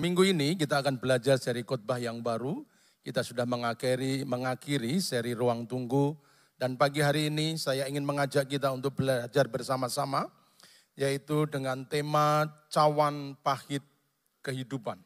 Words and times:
Minggu 0.00 0.24
ini 0.24 0.56
kita 0.56 0.80
akan 0.80 0.96
belajar 0.96 1.36
seri 1.36 1.60
khotbah 1.60 2.00
yang 2.00 2.24
baru. 2.24 2.64
Kita 3.04 3.20
sudah 3.20 3.44
mengakhiri, 3.44 4.24
mengakhiri 4.24 4.96
seri 4.96 5.36
ruang 5.36 5.68
tunggu. 5.68 6.16
Dan 6.56 6.80
pagi 6.80 7.04
hari 7.04 7.28
ini 7.28 7.60
saya 7.60 7.84
ingin 7.84 8.08
mengajak 8.08 8.48
kita 8.48 8.72
untuk 8.72 8.96
belajar 8.96 9.44
bersama-sama. 9.52 10.24
Yaitu 10.96 11.44
dengan 11.52 11.84
tema 11.84 12.48
cawan 12.72 13.36
pahit 13.44 13.84
kehidupan. 14.40 14.96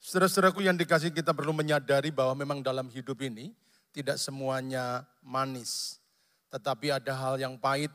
Saudara-saudaraku 0.00 0.64
yang 0.64 0.80
dikasih 0.80 1.12
kita 1.12 1.36
perlu 1.36 1.52
menyadari 1.52 2.08
bahwa 2.08 2.32
memang 2.40 2.64
dalam 2.64 2.88
hidup 2.88 3.20
ini 3.20 3.52
tidak 3.92 4.16
semuanya 4.16 5.04
manis. 5.20 6.00
Tetapi 6.48 6.96
ada 6.96 7.12
hal 7.12 7.36
yang 7.36 7.60
pahit 7.60 7.92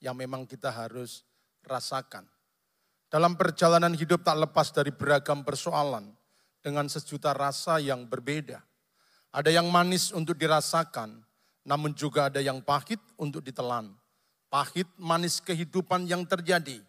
yang 0.00 0.16
memang 0.16 0.48
kita 0.48 0.72
harus 0.72 1.28
rasakan. 1.60 2.24
Dalam 3.08 3.40
perjalanan 3.40 3.96
hidup 3.96 4.20
tak 4.20 4.36
lepas 4.36 4.68
dari 4.68 4.92
beragam 4.92 5.40
persoalan 5.40 6.12
dengan 6.60 6.84
sejuta 6.92 7.32
rasa 7.32 7.80
yang 7.80 8.04
berbeda. 8.04 8.60
Ada 9.32 9.48
yang 9.48 9.72
manis 9.72 10.12
untuk 10.12 10.36
dirasakan, 10.36 11.24
namun 11.64 11.96
juga 11.96 12.28
ada 12.28 12.40
yang 12.40 12.60
pahit 12.60 13.00
untuk 13.16 13.40
ditelan. 13.40 13.92
Pahit 14.52 14.88
manis 15.00 15.40
kehidupan 15.40 16.08
yang 16.08 16.24
terjadi 16.24 16.80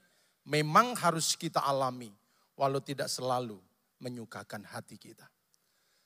memang 0.48 0.96
harus 1.00 1.36
kita 1.36 1.64
alami, 1.64 2.12
walau 2.56 2.80
tidak 2.84 3.08
selalu 3.08 3.60
menyukakan 4.00 4.64
hati 4.68 4.96
kita. 4.96 5.28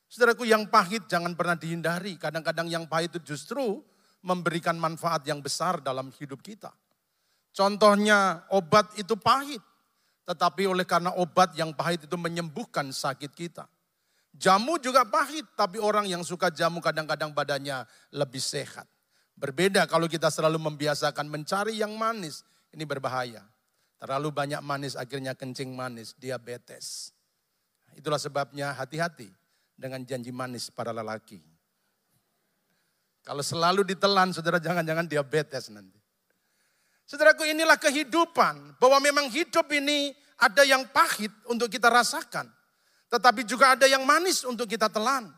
Saudaraku 0.09 0.45
yang 0.45 0.69
pahit 0.69 1.09
jangan 1.09 1.33
pernah 1.33 1.57
dihindari. 1.57 2.21
Kadang-kadang 2.21 2.69
yang 2.69 2.85
pahit 2.85 3.17
itu 3.17 3.33
justru 3.33 3.81
memberikan 4.21 4.77
manfaat 4.77 5.25
yang 5.25 5.41
besar 5.41 5.81
dalam 5.81 6.13
hidup 6.13 6.37
kita. 6.45 6.69
Contohnya 7.49 8.45
obat 8.53 8.93
itu 8.93 9.17
pahit. 9.17 9.61
Tetapi 10.23 10.71
oleh 10.71 10.87
karena 10.87 11.11
obat 11.19 11.51
yang 11.59 11.75
pahit 11.75 12.07
itu 12.07 12.15
menyembuhkan 12.15 12.91
sakit 12.91 13.31
kita. 13.35 13.67
Jamu 14.33 14.81
juga 14.81 15.05
pahit, 15.05 15.45
tapi 15.53 15.77
orang 15.77 16.09
yang 16.09 16.25
suka 16.25 16.49
jamu 16.49 16.81
kadang-kadang 16.81 17.35
badannya 17.35 17.85
lebih 18.09 18.41
sehat. 18.41 18.89
Berbeda 19.37 19.85
kalau 19.85 20.09
kita 20.09 20.33
selalu 20.33 20.57
membiasakan 20.57 21.29
mencari 21.29 21.77
yang 21.77 21.93
manis, 21.93 22.41
ini 22.73 22.81
berbahaya. 22.81 23.45
Terlalu 24.01 24.33
banyak 24.33 24.61
manis 24.65 24.97
akhirnya 24.97 25.37
kencing 25.37 25.71
manis, 25.71 26.11
diabetes. 26.17 27.13
Itulah 27.93 28.17
sebabnya 28.17 28.73
hati-hati 28.73 29.29
dengan 29.77 30.01
janji 30.03 30.33
manis 30.33 30.67
para 30.73 30.91
lelaki. 30.91 31.39
Kalau 33.23 33.39
selalu 33.39 33.87
ditelan, 33.87 34.35
saudara 34.35 34.59
jangan-jangan 34.59 35.07
diabetes 35.07 35.71
nanti. 35.71 36.02
Saudaraku 37.07 37.47
inilah 37.47 37.77
kehidupan. 37.77 38.79
Bahwa 38.79 38.97
memang 39.03 39.27
hidup 39.31 39.67
ini 39.71 40.11
ada 40.39 40.63
yang 40.67 40.87
pahit 40.91 41.31
untuk 41.47 41.71
kita 41.71 41.87
rasakan. 41.87 42.47
Tetapi 43.07 43.45
juga 43.45 43.77
ada 43.77 43.85
yang 43.85 44.03
manis 44.03 44.41
untuk 44.43 44.65
kita 44.65 44.89
telan. 44.89 45.29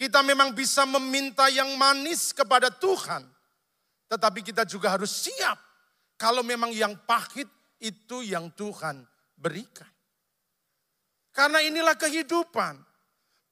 Kita 0.00 0.24
memang 0.24 0.56
bisa 0.56 0.82
meminta 0.88 1.46
yang 1.52 1.76
manis 1.78 2.32
kepada 2.32 2.72
Tuhan. 2.72 3.22
Tetapi 4.08 4.40
kita 4.42 4.66
juga 4.66 4.96
harus 4.96 5.12
siap. 5.12 5.60
Kalau 6.18 6.40
memang 6.42 6.72
yang 6.72 6.96
pahit 7.06 7.46
itu 7.82 8.22
yang 8.22 8.50
Tuhan 8.54 9.02
berikan. 9.36 9.90
Karena 11.32 11.64
inilah 11.64 11.96
kehidupan. 11.96 12.78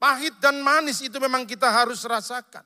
Pahit 0.01 0.41
dan 0.41 0.64
manis 0.64 1.05
itu 1.05 1.20
memang 1.20 1.45
kita 1.45 1.69
harus 1.69 2.01
rasakan. 2.09 2.64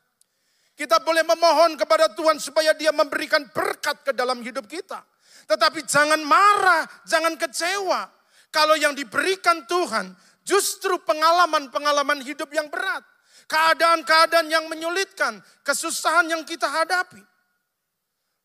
Kita 0.74 0.98
boleh 0.98 1.22
memohon 1.22 1.78
kepada 1.78 2.10
Tuhan 2.10 2.42
supaya 2.42 2.74
dia 2.74 2.90
memberikan 2.90 3.46
berkat 3.54 4.02
ke 4.02 4.10
dalam 4.10 4.42
hidup 4.42 4.66
kita. 4.66 5.06
Tetapi 5.46 5.86
jangan 5.86 6.18
marah, 6.26 6.82
jangan 7.06 7.38
kecewa. 7.38 8.10
Kalau 8.50 8.74
yang 8.74 8.94
diberikan 8.94 9.62
Tuhan 9.70 10.10
justru 10.42 10.98
pengalaman-pengalaman 11.06 12.20
hidup 12.26 12.50
yang 12.50 12.66
berat. 12.68 13.02
Keadaan-keadaan 13.44 14.48
yang 14.48 14.66
menyulitkan, 14.72 15.36
kesusahan 15.62 16.26
yang 16.32 16.42
kita 16.42 16.64
hadapi. 16.66 17.20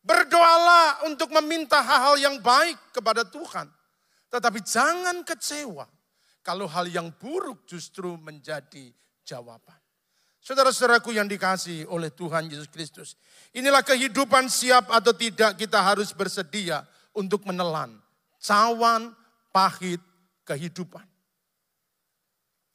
Berdoalah 0.00 1.08
untuk 1.08 1.32
meminta 1.40 1.80
hal-hal 1.80 2.16
yang 2.20 2.36
baik 2.40 2.76
kepada 2.92 3.26
Tuhan. 3.26 3.68
Tetapi 4.30 4.60
jangan 4.62 5.26
kecewa 5.26 5.88
kalau 6.40 6.70
hal 6.70 6.88
yang 6.88 7.12
buruk 7.16 7.66
justru 7.68 8.16
menjadi 8.16 8.92
jawaban. 9.26 9.76
Saudara-saudaraku 10.40 11.12
yang 11.12 11.28
dikasih 11.28 11.84
oleh 11.92 12.08
Tuhan 12.08 12.48
Yesus 12.48 12.68
Kristus. 12.72 13.20
Inilah 13.52 13.84
kehidupan 13.84 14.48
siap 14.48 14.88
atau 14.88 15.12
tidak 15.12 15.60
kita 15.60 15.76
harus 15.84 16.16
bersedia 16.16 16.88
untuk 17.12 17.44
menelan 17.44 18.00
cawan 18.40 19.12
pahit 19.52 20.00
kehidupan. 20.48 21.04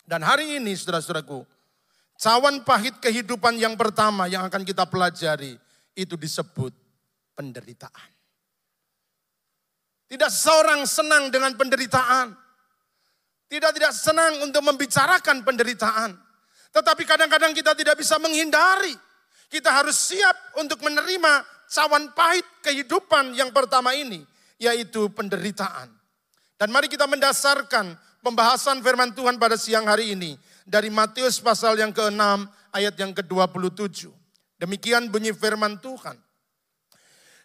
Dan 0.05 0.21
hari 0.21 0.61
ini 0.61 0.77
saudara-saudaraku, 0.77 1.41
cawan 2.21 2.61
pahit 2.61 3.01
kehidupan 3.01 3.57
yang 3.57 3.73
pertama 3.73 4.29
yang 4.29 4.45
akan 4.45 4.61
kita 4.61 4.85
pelajari 4.85 5.57
itu 5.97 6.13
disebut 6.13 6.69
penderitaan. 7.33 8.09
Tidak 10.05 10.29
seorang 10.29 10.85
senang 10.85 11.33
dengan 11.33 11.57
penderitaan. 11.57 12.37
Tidak 13.49 13.71
tidak 13.73 13.93
senang 13.93 14.45
untuk 14.45 14.61
membicarakan 14.61 15.41
penderitaan. 15.41 16.13
Tetapi 16.75 17.08
kadang-kadang 17.08 17.56
kita 17.56 17.72
tidak 17.72 17.96
bisa 17.96 18.19
menghindari. 18.19 18.91
Kita 19.47 19.72
harus 19.72 19.96
siap 19.96 20.59
untuk 20.59 20.84
menerima 20.84 21.47
cawan 21.72 22.12
pahit 22.12 22.44
kehidupan 22.59 23.31
yang 23.31 23.56
pertama 23.56 23.96
ini, 23.96 24.19
yaitu 24.59 25.08
penderitaan. 25.16 25.88
Dan 26.59 26.75
mari 26.75 26.91
kita 26.91 27.08
mendasarkan 27.08 27.96
pembahasan 28.19 28.84
firman 28.84 29.16
Tuhan 29.16 29.40
pada 29.40 29.56
siang 29.56 29.88
hari 29.88 30.19
ini 30.19 30.36
dari 30.68 30.91
Matius 30.91 31.40
pasal 31.40 31.80
yang 31.80 31.96
ke-6 31.96 32.19
ayat 32.75 32.96
yang 33.00 33.16
ke-27. 33.16 34.12
Demikian 34.59 35.07
bunyi 35.07 35.31
firman 35.31 35.80
Tuhan. 35.80 36.19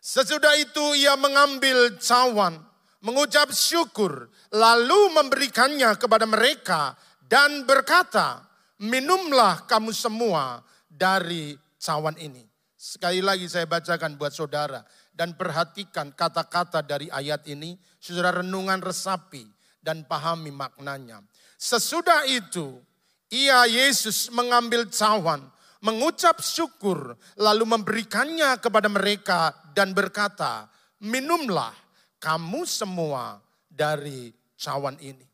Sesudah 0.00 0.56
itu 0.56 0.96
ia 0.96 1.14
mengambil 1.14 2.00
cawan, 2.00 2.56
mengucap 3.04 3.52
syukur, 3.52 4.26
lalu 4.50 5.12
memberikannya 5.14 5.94
kepada 6.00 6.24
mereka 6.24 6.96
dan 7.28 7.68
berkata, 7.68 8.49
minumlah 8.80 9.68
kamu 9.68 9.92
semua 9.92 10.64
dari 10.88 11.54
cawan 11.76 12.16
ini. 12.16 12.48
Sekali 12.80 13.20
lagi 13.20 13.44
saya 13.46 13.68
bacakan 13.68 14.16
buat 14.16 14.32
saudara. 14.32 14.80
Dan 15.12 15.36
perhatikan 15.36 16.16
kata-kata 16.16 16.80
dari 16.80 17.12
ayat 17.12 17.44
ini. 17.44 17.76
Saudara 18.00 18.40
renungan 18.40 18.80
resapi 18.80 19.44
dan 19.84 20.08
pahami 20.08 20.48
maknanya. 20.48 21.20
Sesudah 21.60 22.24
itu, 22.24 22.80
ia 23.28 23.68
Yesus 23.68 24.32
mengambil 24.32 24.88
cawan, 24.88 25.44
mengucap 25.84 26.40
syukur, 26.40 27.20
lalu 27.36 27.64
memberikannya 27.68 28.56
kepada 28.64 28.88
mereka 28.88 29.52
dan 29.76 29.92
berkata, 29.92 30.72
minumlah 31.04 31.76
kamu 32.16 32.64
semua 32.64 33.44
dari 33.68 34.32
cawan 34.56 34.96
ini. 35.04 35.29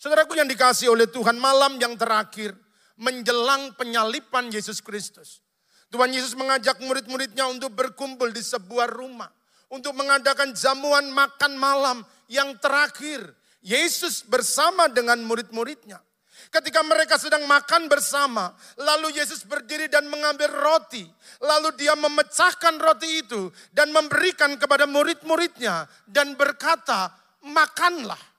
Saudaraku 0.00 0.32
yang 0.32 0.48
dikasih 0.48 0.96
oleh 0.96 1.04
Tuhan 1.04 1.36
malam 1.36 1.76
yang 1.76 1.92
terakhir 1.92 2.56
menjelang 2.96 3.76
penyalipan 3.76 4.48
Yesus 4.48 4.80
Kristus. 4.80 5.44
Tuhan 5.92 6.08
Yesus 6.08 6.32
mengajak 6.32 6.80
murid-muridnya 6.80 7.44
untuk 7.44 7.76
berkumpul 7.76 8.32
di 8.32 8.40
sebuah 8.40 8.88
rumah. 8.88 9.28
Untuk 9.68 9.92
mengadakan 9.92 10.56
jamuan 10.56 11.12
makan 11.12 11.52
malam 11.60 12.00
yang 12.32 12.56
terakhir. 12.56 13.28
Yesus 13.60 14.24
bersama 14.24 14.88
dengan 14.88 15.20
murid-muridnya. 15.20 16.00
Ketika 16.48 16.80
mereka 16.80 17.20
sedang 17.20 17.44
makan 17.44 17.92
bersama, 17.92 18.56
lalu 18.80 19.12
Yesus 19.20 19.44
berdiri 19.44 19.92
dan 19.92 20.08
mengambil 20.08 20.48
roti. 20.48 21.04
Lalu 21.44 21.76
dia 21.76 21.92
memecahkan 21.92 22.80
roti 22.80 23.20
itu 23.20 23.52
dan 23.76 23.92
memberikan 23.92 24.56
kepada 24.56 24.88
murid-muridnya 24.88 25.84
dan 26.08 26.32
berkata, 26.40 27.12
makanlah. 27.44 28.29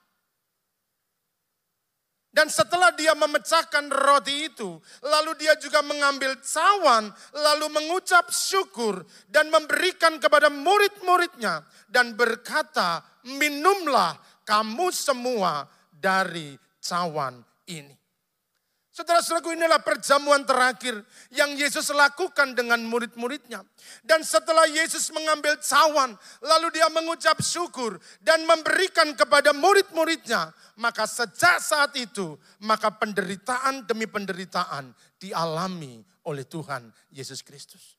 Dan 2.32 2.48
setelah 2.48 2.96
dia 2.96 3.12
memecahkan 3.12 3.92
roti 3.92 4.48
itu, 4.48 4.80
lalu 5.04 5.36
dia 5.36 5.52
juga 5.60 5.84
mengambil 5.84 6.40
cawan, 6.40 7.12
lalu 7.36 7.68
mengucap 7.68 8.32
syukur 8.32 9.04
dan 9.28 9.52
memberikan 9.52 10.16
kepada 10.16 10.48
murid-muridnya 10.48 11.60
dan 11.92 12.16
berkata, 12.16 13.04
minumlah 13.28 14.16
kamu 14.48 14.88
semua 14.88 15.68
dari 15.92 16.56
cawan 16.80 17.44
ini. 17.68 18.01
Saudara-saudaraku 18.92 19.56
inilah 19.56 19.80
perjamuan 19.80 20.44
terakhir 20.44 21.00
yang 21.32 21.56
Yesus 21.56 21.88
lakukan 21.96 22.52
dengan 22.52 22.76
murid-muridnya. 22.84 23.64
Dan 24.04 24.20
setelah 24.20 24.68
Yesus 24.68 25.08
mengambil 25.16 25.56
cawan, 25.64 26.12
lalu 26.44 26.76
dia 26.76 26.92
mengucap 26.92 27.40
syukur 27.40 27.96
dan 28.20 28.44
memberikan 28.44 29.16
kepada 29.16 29.56
murid-muridnya. 29.56 30.52
Maka 30.76 31.08
sejak 31.08 31.64
saat 31.64 31.96
itu, 31.96 32.36
maka 32.60 32.92
penderitaan 32.92 33.88
demi 33.88 34.04
penderitaan 34.04 34.92
dialami 35.16 36.04
oleh 36.28 36.44
Tuhan 36.44 36.92
Yesus 37.16 37.40
Kristus. 37.40 37.96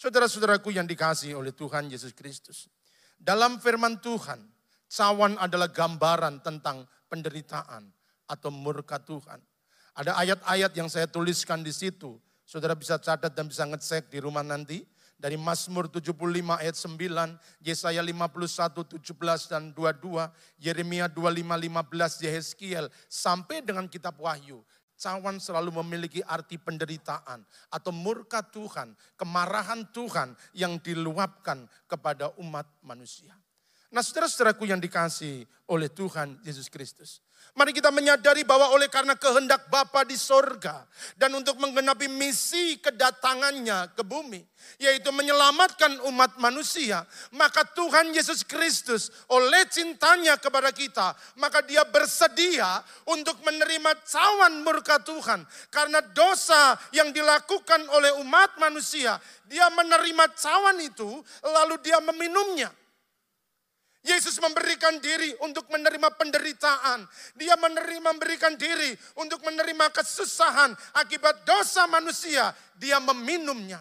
Saudara-saudaraku 0.00 0.72
yang 0.72 0.88
dikasih 0.88 1.36
oleh 1.36 1.52
Tuhan 1.52 1.92
Yesus 1.92 2.16
Kristus. 2.16 2.72
Dalam 3.20 3.60
firman 3.60 4.00
Tuhan, 4.00 4.40
cawan 4.88 5.36
adalah 5.36 5.68
gambaran 5.68 6.40
tentang 6.40 6.88
penderitaan 7.12 7.84
atau 8.32 8.48
murka 8.48 8.96
Tuhan. 8.96 9.51
Ada 9.92 10.16
ayat-ayat 10.16 10.72
yang 10.72 10.88
saya 10.88 11.04
tuliskan 11.04 11.60
di 11.60 11.72
situ. 11.72 12.16
Saudara 12.48 12.72
bisa 12.72 12.96
catat 12.96 13.32
dan 13.32 13.48
bisa 13.48 13.64
ngecek 13.68 14.08
di 14.08 14.18
rumah 14.20 14.44
nanti. 14.44 14.84
Dari 15.22 15.38
Mazmur 15.38 15.86
75 15.86 16.18
ayat 16.58 16.74
9, 16.74 17.62
Yesaya 17.62 18.02
51, 18.02 18.98
17 18.98 19.46
dan 19.46 19.70
22, 19.70 20.26
Yeremia 20.58 21.06
25, 21.06 21.46
15, 21.46 22.26
Yeheskiel, 22.26 22.90
sampai 23.06 23.62
dengan 23.62 23.86
kitab 23.86 24.18
Wahyu. 24.18 24.66
Cawan 24.98 25.38
selalu 25.38 25.78
memiliki 25.82 26.26
arti 26.26 26.58
penderitaan 26.58 27.46
atau 27.70 27.90
murka 27.94 28.42
Tuhan, 28.42 28.98
kemarahan 29.14 29.86
Tuhan 29.94 30.34
yang 30.58 30.82
diluapkan 30.82 31.70
kepada 31.86 32.34
umat 32.42 32.66
manusia. 32.82 33.34
Nah 33.92 34.00
saudara-saudaraku 34.00 34.64
yang 34.64 34.80
dikasih 34.80 35.44
oleh 35.68 35.92
Tuhan 35.92 36.40
Yesus 36.48 36.72
Kristus. 36.72 37.20
Mari 37.52 37.76
kita 37.76 37.92
menyadari 37.92 38.48
bahwa 38.48 38.72
oleh 38.72 38.88
karena 38.88 39.12
kehendak 39.12 39.68
Bapa 39.68 40.08
di 40.08 40.16
sorga. 40.16 40.88
Dan 41.20 41.36
untuk 41.36 41.60
menggenapi 41.60 42.08
misi 42.08 42.80
kedatangannya 42.80 43.92
ke 43.92 44.00
bumi. 44.00 44.40
Yaitu 44.80 45.12
menyelamatkan 45.12 46.00
umat 46.08 46.40
manusia. 46.40 47.04
Maka 47.36 47.68
Tuhan 47.76 48.16
Yesus 48.16 48.48
Kristus 48.48 49.12
oleh 49.28 49.68
cintanya 49.68 50.40
kepada 50.40 50.72
kita. 50.72 51.12
Maka 51.36 51.60
dia 51.60 51.84
bersedia 51.84 52.80
untuk 53.12 53.36
menerima 53.44 53.92
cawan 54.08 54.64
murka 54.64 54.96
Tuhan. 55.04 55.44
Karena 55.68 56.00
dosa 56.00 56.80
yang 56.96 57.12
dilakukan 57.12 57.84
oleh 57.92 58.16
umat 58.24 58.56
manusia. 58.56 59.20
Dia 59.44 59.68
menerima 59.68 60.32
cawan 60.32 60.80
itu 60.80 61.20
lalu 61.44 61.76
dia 61.84 62.00
meminumnya. 62.00 62.72
Yesus 64.02 64.42
memberikan 64.42 64.98
diri 64.98 65.30
untuk 65.46 65.70
menerima 65.70 66.10
penderitaan. 66.18 67.06
Dia 67.38 67.54
menerima 67.54 68.10
memberikan 68.10 68.58
diri 68.58 68.90
untuk 69.14 69.46
menerima 69.46 69.94
kesusahan 69.94 70.74
akibat 70.98 71.46
dosa 71.46 71.86
manusia. 71.86 72.50
Dia 72.74 72.98
meminumnya. 72.98 73.78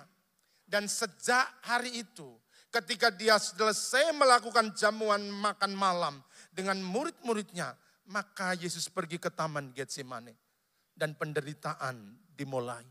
Dan 0.61 0.85
sejak 0.85 1.65
hari 1.65 2.05
itu, 2.05 2.37
ketika 2.69 3.09
dia 3.09 3.35
selesai 3.41 4.13
melakukan 4.13 4.71
jamuan 4.77 5.25
makan 5.27 5.73
malam 5.73 6.15
dengan 6.53 6.79
murid-muridnya, 6.79 7.75
maka 8.07 8.53
Yesus 8.55 8.87
pergi 8.87 9.17
ke 9.17 9.33
taman 9.33 9.73
Getsemane 9.73 10.37
dan 10.95 11.17
penderitaan 11.17 11.97
dimulai. 12.37 12.85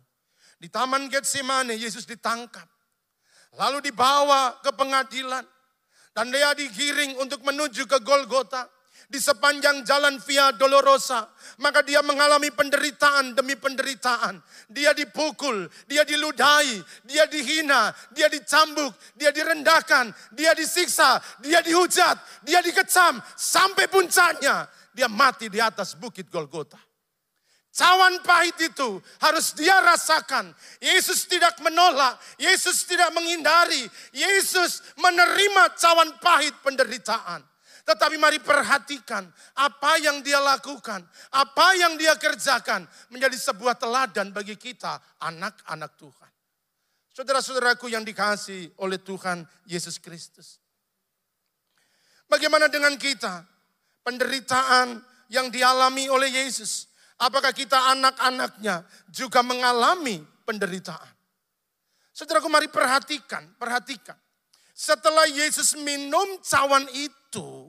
Di 0.61 0.69
taman 0.69 1.09
Getsemane 1.09 1.79
Yesus 1.79 2.05
ditangkap, 2.05 2.69
lalu 3.56 3.81
dibawa 3.81 4.61
ke 4.61 4.75
pengadilan 4.75 5.47
dan 6.21 6.29
dia 6.29 6.53
digiring 6.53 7.17
untuk 7.17 7.41
menuju 7.41 7.89
ke 7.89 7.97
Golgota. 8.05 8.69
Di 9.11 9.17
sepanjang 9.17 9.83
jalan 9.89 10.21
Via 10.21 10.53
Dolorosa. 10.53 11.33
Maka 11.65 11.81
dia 11.81 12.05
mengalami 12.05 12.53
penderitaan 12.53 13.33
demi 13.33 13.57
penderitaan. 13.57 14.37
Dia 14.69 14.93
dipukul, 14.93 15.65
dia 15.89 16.05
diludahi, 16.05 16.79
dia 17.09 17.25
dihina, 17.25 17.91
dia 18.13 18.29
dicambuk, 18.29 18.93
dia 19.17 19.33
direndahkan, 19.33 20.13
dia 20.31 20.53
disiksa, 20.55 21.19
dia 21.41 21.65
dihujat, 21.65 22.45
dia 22.45 22.61
dikecam. 22.61 23.19
Sampai 23.35 23.89
puncaknya 23.89 24.69
dia 24.93 25.09
mati 25.09 25.49
di 25.49 25.59
atas 25.59 25.97
bukit 25.97 26.29
Golgota. 26.29 26.79
Cawan 27.71 28.19
pahit 28.27 28.59
itu 28.59 28.99
harus 29.23 29.55
dia 29.55 29.79
rasakan. 29.79 30.51
Yesus 30.83 31.31
tidak 31.31 31.55
menolak, 31.63 32.19
Yesus 32.35 32.83
tidak 32.83 33.15
menghindari, 33.15 33.87
Yesus 34.11 34.83
menerima 34.99 35.79
cawan 35.79 36.19
pahit 36.19 36.51
penderitaan. 36.67 37.47
Tetapi 37.87 38.19
mari 38.19 38.43
perhatikan 38.43 39.23
apa 39.55 40.03
yang 40.03 40.19
dia 40.19 40.43
lakukan, 40.43 40.99
apa 41.31 41.67
yang 41.79 41.95
dia 41.95 42.19
kerjakan 42.19 42.87
menjadi 43.15 43.39
sebuah 43.39 43.79
teladan 43.79 44.35
bagi 44.35 44.59
kita, 44.59 44.99
anak-anak 45.23 45.95
Tuhan. 45.95 46.31
Saudara-saudaraku 47.15 47.87
yang 47.87 48.03
dikasih 48.03 48.83
oleh 48.83 48.99
Tuhan 48.99 49.47
Yesus 49.71 50.03
Kristus. 50.03 50.59
Bagaimana 52.27 52.67
dengan 52.67 52.99
kita? 52.99 53.47
Penderitaan 54.03 55.03
yang 55.31 55.51
dialami 55.55 56.11
oleh 56.11 56.31
Yesus 56.31 56.90
Apakah 57.21 57.53
kita 57.53 57.77
anak-anaknya 57.93 58.81
juga 59.13 59.45
mengalami 59.45 60.25
penderitaan? 60.49 61.13
Saudaraku 62.17 62.49
mari 62.49 62.73
perhatikan, 62.73 63.45
perhatikan. 63.61 64.17
Setelah 64.73 65.29
Yesus 65.29 65.77
minum 65.77 66.41
cawan 66.41 66.89
itu, 66.97 67.69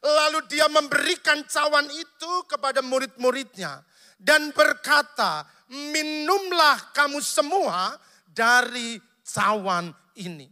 lalu 0.00 0.40
dia 0.48 0.64
memberikan 0.72 1.44
cawan 1.44 1.84
itu 1.92 2.32
kepada 2.48 2.80
murid-muridnya 2.80 3.84
dan 4.16 4.48
berkata, 4.56 5.44
minumlah 5.68 6.96
kamu 6.96 7.20
semua 7.20 8.00
dari 8.24 8.96
cawan 9.20 9.92
ini. 10.16 10.48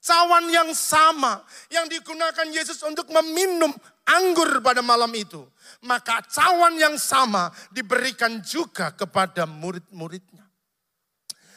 Cawan 0.00 0.48
yang 0.48 0.70
sama 0.72 1.44
yang 1.68 1.84
digunakan 1.90 2.48
Yesus 2.48 2.80
untuk 2.86 3.10
meminum 3.10 3.74
anggur 4.08 4.62
pada 4.64 4.80
malam 4.80 5.12
itu 5.12 5.44
maka 5.84 6.20
cawan 6.28 6.76
yang 6.76 6.96
sama 7.00 7.48
diberikan 7.72 8.44
juga 8.44 8.92
kepada 8.92 9.48
murid-muridnya. 9.48 10.44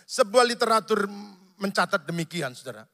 Sebuah 0.07 0.45
literatur 0.47 1.09
mencatat 1.59 2.07
demikian, 2.07 2.55
saudara. 2.55 2.87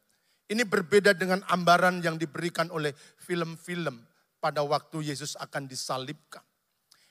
Ini 0.50 0.66
berbeda 0.66 1.14
dengan 1.14 1.46
ambaran 1.54 2.02
yang 2.02 2.18
diberikan 2.18 2.74
oleh 2.74 2.90
film-film 3.22 4.02
pada 4.42 4.66
waktu 4.66 5.14
Yesus 5.14 5.38
akan 5.38 5.70
disalibkan. 5.70 6.42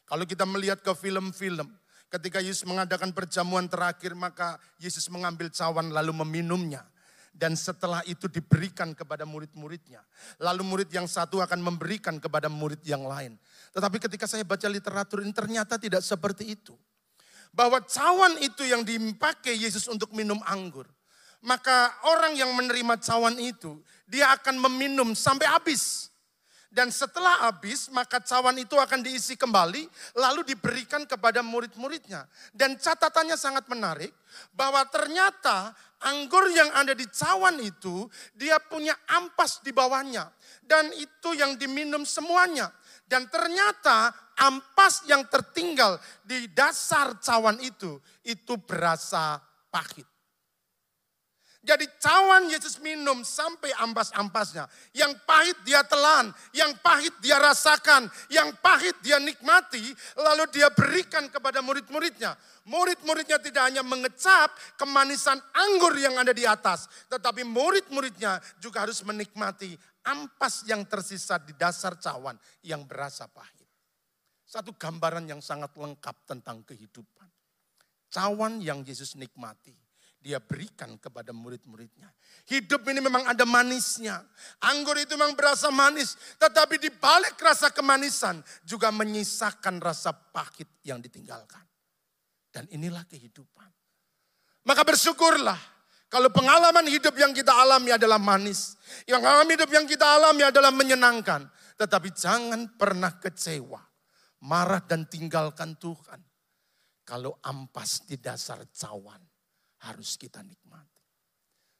Kalau 0.03 0.26
kita 0.26 0.43
melihat 0.43 0.82
ke 0.82 0.91
film-film, 0.97 1.70
ketika 2.11 2.43
Yesus 2.43 2.67
mengadakan 2.67 3.15
perjamuan 3.15 3.70
terakhir, 3.70 4.19
maka 4.19 4.59
Yesus 4.82 5.06
mengambil 5.12 5.53
cawan 5.55 5.94
lalu 5.94 6.11
meminumnya 6.25 6.82
dan 7.38 7.55
setelah 7.55 8.03
itu 8.11 8.26
diberikan 8.26 8.91
kepada 8.99 9.23
murid-muridnya. 9.23 10.03
Lalu 10.43 10.62
murid 10.67 10.91
yang 10.91 11.06
satu 11.06 11.38
akan 11.38 11.62
memberikan 11.62 12.19
kepada 12.19 12.50
murid 12.50 12.82
yang 12.82 13.06
lain. 13.06 13.38
Tetapi 13.73 13.97
ketika 14.00 14.25
saya 14.25 14.44
baca 14.44 14.67
literatur 14.69 15.20
ini 15.25 15.32
ternyata 15.32 15.76
tidak 15.76 16.00
seperti 16.00 16.56
itu. 16.56 16.76
Bahwa 17.53 17.81
cawan 17.85 18.37
itu 18.44 18.65
yang 18.65 18.85
dipakai 18.85 19.56
Yesus 19.56 19.88
untuk 19.88 20.12
minum 20.12 20.38
anggur. 20.44 20.85
Maka 21.38 21.94
orang 22.11 22.35
yang 22.35 22.50
menerima 22.50 22.99
cawan 22.99 23.38
itu, 23.38 23.79
dia 24.11 24.35
akan 24.35 24.59
meminum 24.59 25.15
sampai 25.15 25.47
habis. 25.47 26.11
Dan 26.69 26.93
setelah 26.93 27.49
habis, 27.49 27.88
maka 27.88 28.20
cawan 28.20 28.53
itu 28.61 28.76
akan 28.76 29.00
diisi 29.00 29.41
kembali, 29.41 29.88
lalu 30.20 30.53
diberikan 30.53 31.09
kepada 31.09 31.41
murid-muridnya. 31.41 32.29
Dan 32.53 32.77
catatannya 32.77 33.41
sangat 33.41 33.65
menarik, 33.72 34.13
bahwa 34.53 34.84
ternyata 34.84 35.72
anggur 36.05 36.44
yang 36.53 36.69
ada 36.77 36.93
di 36.93 37.08
cawan 37.08 37.56
itu, 37.65 38.05
dia 38.37 38.60
punya 38.60 38.93
ampas 39.08 39.65
di 39.65 39.72
bawahnya. 39.72 40.29
Dan 40.60 40.93
itu 40.93 41.32
yang 41.32 41.56
diminum 41.56 42.05
semuanya. 42.05 42.69
Dan 43.08 43.24
ternyata 43.32 44.12
ampas 44.36 45.08
yang 45.08 45.24
tertinggal 45.27 45.96
di 46.20 46.53
dasar 46.53 47.17
cawan 47.19 47.56
itu, 47.65 47.96
itu 48.29 48.60
berasa 48.60 49.41
pahit. 49.72 50.05
Jadi 51.58 51.84
cawan 52.00 52.48
Yesus 52.48 52.79
minum 52.81 53.20
sampai 53.27 53.69
ampas-ampasnya. 53.82 54.70
Yang 54.94 55.20
pahit 55.27 55.58
dia 55.69 55.84
telan, 55.84 56.31
yang 56.55 56.72
pahit 56.81 57.12
dia 57.20 57.36
rasakan, 57.36 58.08
yang 58.31 58.55
pahit 58.62 58.96
dia 59.05 59.20
nikmati, 59.20 59.82
lalu 60.17 60.48
dia 60.55 60.72
berikan 60.72 61.29
kepada 61.29 61.58
murid-muridnya. 61.60 62.38
Murid-muridnya 62.65 63.36
tidak 63.43 63.69
hanya 63.69 63.82
mengecap 63.84 64.48
kemanisan 64.81 65.36
anggur 65.53 65.93
yang 65.98 66.17
ada 66.17 66.32
di 66.32 66.48
atas, 66.48 66.88
tetapi 67.10 67.44
murid-muridnya 67.44 68.41
juga 68.62 68.88
harus 68.88 69.03
menikmati 69.05 69.77
ampas 70.08 70.65
yang 70.65 70.88
tersisa 70.88 71.36
di 71.36 71.53
dasar 71.53 72.00
cawan 72.00 72.34
yang 72.65 72.88
berasa 72.88 73.29
pahit. 73.29 73.69
Satu 74.48 74.72
gambaran 74.72 75.29
yang 75.29 75.44
sangat 75.44 75.77
lengkap 75.77 76.24
tentang 76.24 76.65
kehidupan. 76.65 77.29
Cawan 78.08 78.65
yang 78.65 78.81
Yesus 78.81 79.20
nikmati 79.20 79.77
dia 80.19 80.43
berikan 80.43 80.98
kepada 80.98 81.31
murid-muridnya. 81.31 82.10
Hidup 82.50 82.82
ini 82.91 82.98
memang 82.98 83.22
ada 83.22 83.46
manisnya. 83.46 84.19
Anggur 84.67 84.98
itu 84.98 85.15
memang 85.15 85.38
berasa 85.38 85.70
manis. 85.70 86.19
Tetapi 86.43 86.74
di 86.82 86.91
balik 86.91 87.38
rasa 87.38 87.70
kemanisan 87.70 88.43
juga 88.67 88.91
menyisakan 88.91 89.79
rasa 89.79 90.10
pahit 90.10 90.67
yang 90.82 90.98
ditinggalkan. 90.98 91.62
Dan 92.50 92.67
inilah 92.74 93.06
kehidupan. 93.06 93.70
Maka 94.67 94.82
bersyukurlah 94.82 95.78
kalau 96.08 96.32
pengalaman 96.32 96.88
hidup 96.88 97.12
yang 97.20 97.36
kita 97.36 97.53
alami 97.53 97.93
adalah 97.93 98.17
manis. 98.17 98.81
Yang 99.05 99.29
pengalaman 99.29 99.53
hidup 99.53 99.70
yang 99.70 99.84
kita 99.84 100.06
alami 100.08 100.43
adalah 100.48 100.72
menyenangkan. 100.72 101.44
Tetapi 101.77 102.08
jangan 102.17 102.81
pernah 102.81 103.12
kecewa. 103.20 103.81
Marah 104.48 104.81
dan 104.88 105.05
tinggalkan 105.05 105.77
Tuhan. 105.77 106.24
Kalau 107.05 107.36
ampas 107.44 108.08
di 108.08 108.17
dasar 108.17 108.65
cawan 108.72 109.20
harus 109.84 110.17
kita 110.17 110.41
nikmati. 110.41 111.05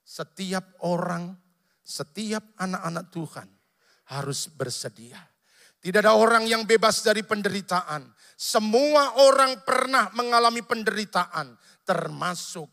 Setiap 0.05 0.85
orang, 0.85 1.33
setiap 1.81 2.53
anak-anak 2.61 3.09
Tuhan 3.09 3.49
harus 4.13 4.53
bersedia. 4.53 5.21
Tidak 5.81 6.05
ada 6.05 6.17
orang 6.17 6.45
yang 6.45 6.69
bebas 6.69 7.01
dari 7.01 7.25
penderitaan. 7.25 8.13
Semua 8.37 9.25
orang 9.25 9.65
pernah 9.65 10.13
mengalami 10.13 10.61
penderitaan, 10.65 11.57
termasuk 11.85 12.69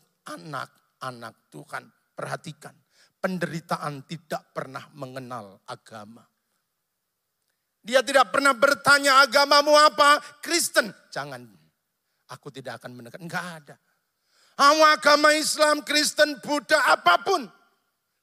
anak-anak 1.00 1.34
Tuhan. 1.52 1.84
Perhatikan, 2.16 2.72
penderitaan 3.20 4.08
tidak 4.08 4.56
pernah 4.56 4.88
mengenal 4.96 5.60
agama. 5.68 6.24
Dia 7.86 8.00
tidak 8.02 8.32
pernah 8.32 8.56
bertanya 8.56 9.20
agamamu 9.20 9.76
apa, 9.76 10.18
Kristen. 10.42 10.90
Jangan, 11.12 11.44
aku 12.32 12.48
tidak 12.50 12.82
akan 12.82 12.98
mendekat. 12.98 13.20
Enggak 13.22 13.46
ada. 13.62 13.76
Kamu 14.56 14.82
agama 14.88 15.36
Islam, 15.36 15.84
Kristen, 15.84 16.40
Buddha, 16.40 16.88
apa 16.88 17.20
pun. 17.20 17.44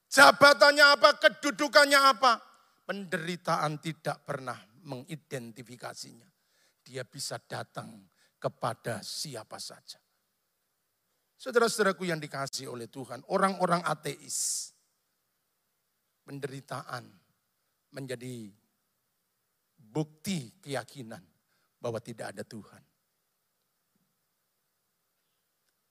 Jabatannya 0.09 0.85
apa, 0.97 1.09
kedudukannya 1.21 1.99
apa. 2.01 2.41
Penderitaan 2.83 3.79
tidak 3.79 4.25
pernah 4.27 4.57
mengidentifikasinya. 4.83 6.27
Dia 6.83 7.07
bisa 7.07 7.39
datang 7.39 8.03
kepada 8.35 8.99
siapa 8.99 9.55
saja. 9.55 10.02
Saudara-saudaraku 11.43 12.07
yang 12.07 12.23
dikasih 12.23 12.71
oleh 12.71 12.87
Tuhan, 12.87 13.19
orang-orang 13.27 13.83
ateis, 13.83 14.71
penderitaan 16.23 17.03
menjadi 17.91 18.47
bukti 19.75 20.55
keyakinan 20.63 21.19
bahwa 21.83 21.99
tidak 21.99 22.31
ada 22.31 22.47
Tuhan. 22.47 22.79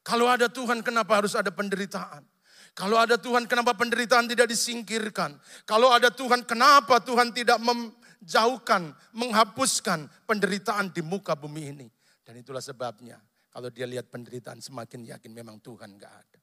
Kalau 0.00 0.24
ada 0.24 0.48
Tuhan, 0.48 0.80
kenapa 0.80 1.20
harus 1.20 1.36
ada 1.36 1.52
penderitaan? 1.52 2.24
Kalau 2.72 2.96
ada 2.96 3.20
Tuhan, 3.20 3.44
kenapa 3.44 3.76
penderitaan 3.76 4.24
tidak 4.32 4.48
disingkirkan? 4.48 5.36
Kalau 5.68 5.92
ada 5.92 6.08
Tuhan, 6.08 6.48
kenapa 6.48 7.04
Tuhan 7.04 7.28
tidak 7.36 7.60
menjauhkan, 7.60 8.96
menghapuskan 9.12 10.08
penderitaan 10.24 10.96
di 10.96 11.04
muka 11.04 11.36
bumi 11.36 11.76
ini? 11.76 11.86
Dan 12.24 12.40
itulah 12.40 12.64
sebabnya, 12.64 13.20
kalau 13.52 13.68
dia 13.68 13.84
lihat 13.84 14.08
penderitaan 14.08 14.64
semakin 14.64 15.04
yakin 15.12 15.28
memang 15.28 15.60
Tuhan 15.60 16.00
gak 16.00 16.08
ada. 16.08 16.40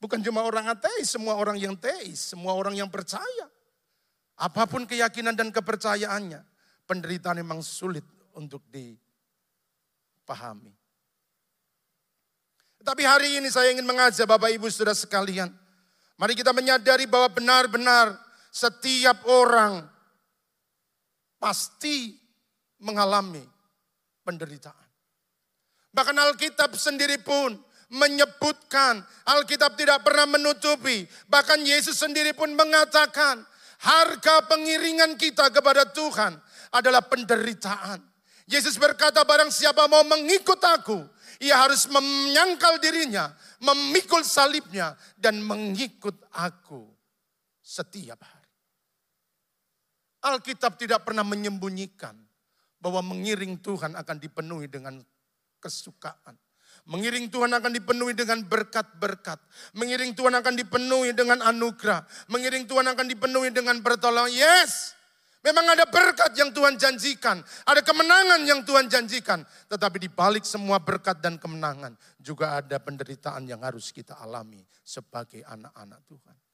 Bukan 0.00 0.24
cuma 0.24 0.40
orang 0.44 0.72
ateis, 0.72 1.12
semua 1.12 1.36
orang 1.36 1.60
yang 1.60 1.76
teis, 1.76 2.32
semua 2.32 2.56
orang 2.56 2.72
yang 2.76 2.88
percaya. 2.88 3.48
Apa 4.36 4.64
pun 4.68 4.88
keyakinan 4.88 5.36
dan 5.36 5.52
kepercayaannya, 5.52 6.40
penderitaan 6.88 7.40
memang 7.40 7.60
sulit 7.64 8.04
untuk 8.36 8.64
dipahami. 8.68 8.96
Tapi 12.84 13.02
hari 13.02 13.40
ini 13.40 13.48
saya 13.50 13.72
ingin 13.72 13.88
mengajak 13.88 14.28
Bapak 14.28 14.52
Ibu 14.52 14.68
Saudara 14.70 14.94
sekalian. 14.94 15.48
Mari 16.16 16.38
kita 16.38 16.52
menyadari 16.54 17.04
bahwa 17.08 17.28
benar-benar 17.32 18.14
setiap 18.52 19.26
orang 19.28 19.84
pasti 21.36 22.14
mengalami 22.78 23.42
penderitaan. 24.22 24.85
Bahkan 25.96 26.12
Alkitab 26.12 26.76
sendiri 26.76 27.16
pun 27.24 27.56
menyebutkan, 27.88 29.00
Alkitab 29.24 29.80
tidak 29.80 30.04
pernah 30.04 30.28
menutupi. 30.28 31.08
Bahkan 31.24 31.64
Yesus 31.64 31.96
sendiri 31.96 32.36
pun 32.36 32.52
mengatakan, 32.52 33.40
harga 33.80 34.44
pengiringan 34.44 35.16
kita 35.16 35.48
kepada 35.48 35.88
Tuhan 35.88 36.36
adalah 36.76 37.00
penderitaan. 37.08 38.04
Yesus 38.44 38.76
berkata 38.76 39.24
barang 39.24 39.48
siapa 39.48 39.88
mau 39.88 40.04
mengikut 40.04 40.60
aku, 40.60 41.00
ia 41.40 41.64
harus 41.64 41.88
menyangkal 41.88 42.76
dirinya, 42.76 43.32
memikul 43.64 44.20
salibnya, 44.20 44.94
dan 45.16 45.40
mengikut 45.40 46.14
aku 46.36 46.84
setiap 47.64 48.20
hari. 48.20 48.52
Alkitab 50.28 50.76
tidak 50.76 51.08
pernah 51.08 51.24
menyembunyikan 51.24 52.14
bahwa 52.76 53.00
mengiring 53.00 53.58
Tuhan 53.64 53.96
akan 53.96 54.16
dipenuhi 54.20 54.68
dengan 54.70 55.00
kesukaan. 55.66 56.38
Mengiring 56.86 57.26
Tuhan 57.26 57.50
akan 57.50 57.74
dipenuhi 57.74 58.14
dengan 58.14 58.46
berkat-berkat. 58.46 59.42
Mengiring 59.74 60.14
Tuhan 60.14 60.38
akan 60.38 60.54
dipenuhi 60.54 61.10
dengan 61.10 61.42
anugerah. 61.42 62.06
Mengiring 62.30 62.62
Tuhan 62.70 62.86
akan 62.86 63.06
dipenuhi 63.10 63.50
dengan 63.50 63.82
pertolongan. 63.82 64.30
Yes, 64.30 64.94
Memang 65.46 65.62
ada 65.62 65.86
berkat 65.86 66.34
yang 66.34 66.50
Tuhan 66.50 66.74
janjikan, 66.74 67.38
ada 67.70 67.78
kemenangan 67.78 68.42
yang 68.42 68.66
Tuhan 68.66 68.90
janjikan, 68.90 69.46
tetapi 69.70 70.02
di 70.02 70.10
balik 70.10 70.42
semua 70.42 70.82
berkat 70.82 71.22
dan 71.22 71.38
kemenangan 71.38 71.94
juga 72.18 72.58
ada 72.58 72.82
penderitaan 72.82 73.46
yang 73.46 73.62
harus 73.62 73.94
kita 73.94 74.18
alami 74.18 74.58
sebagai 74.82 75.46
anak-anak 75.46 76.02
Tuhan. 76.10 76.45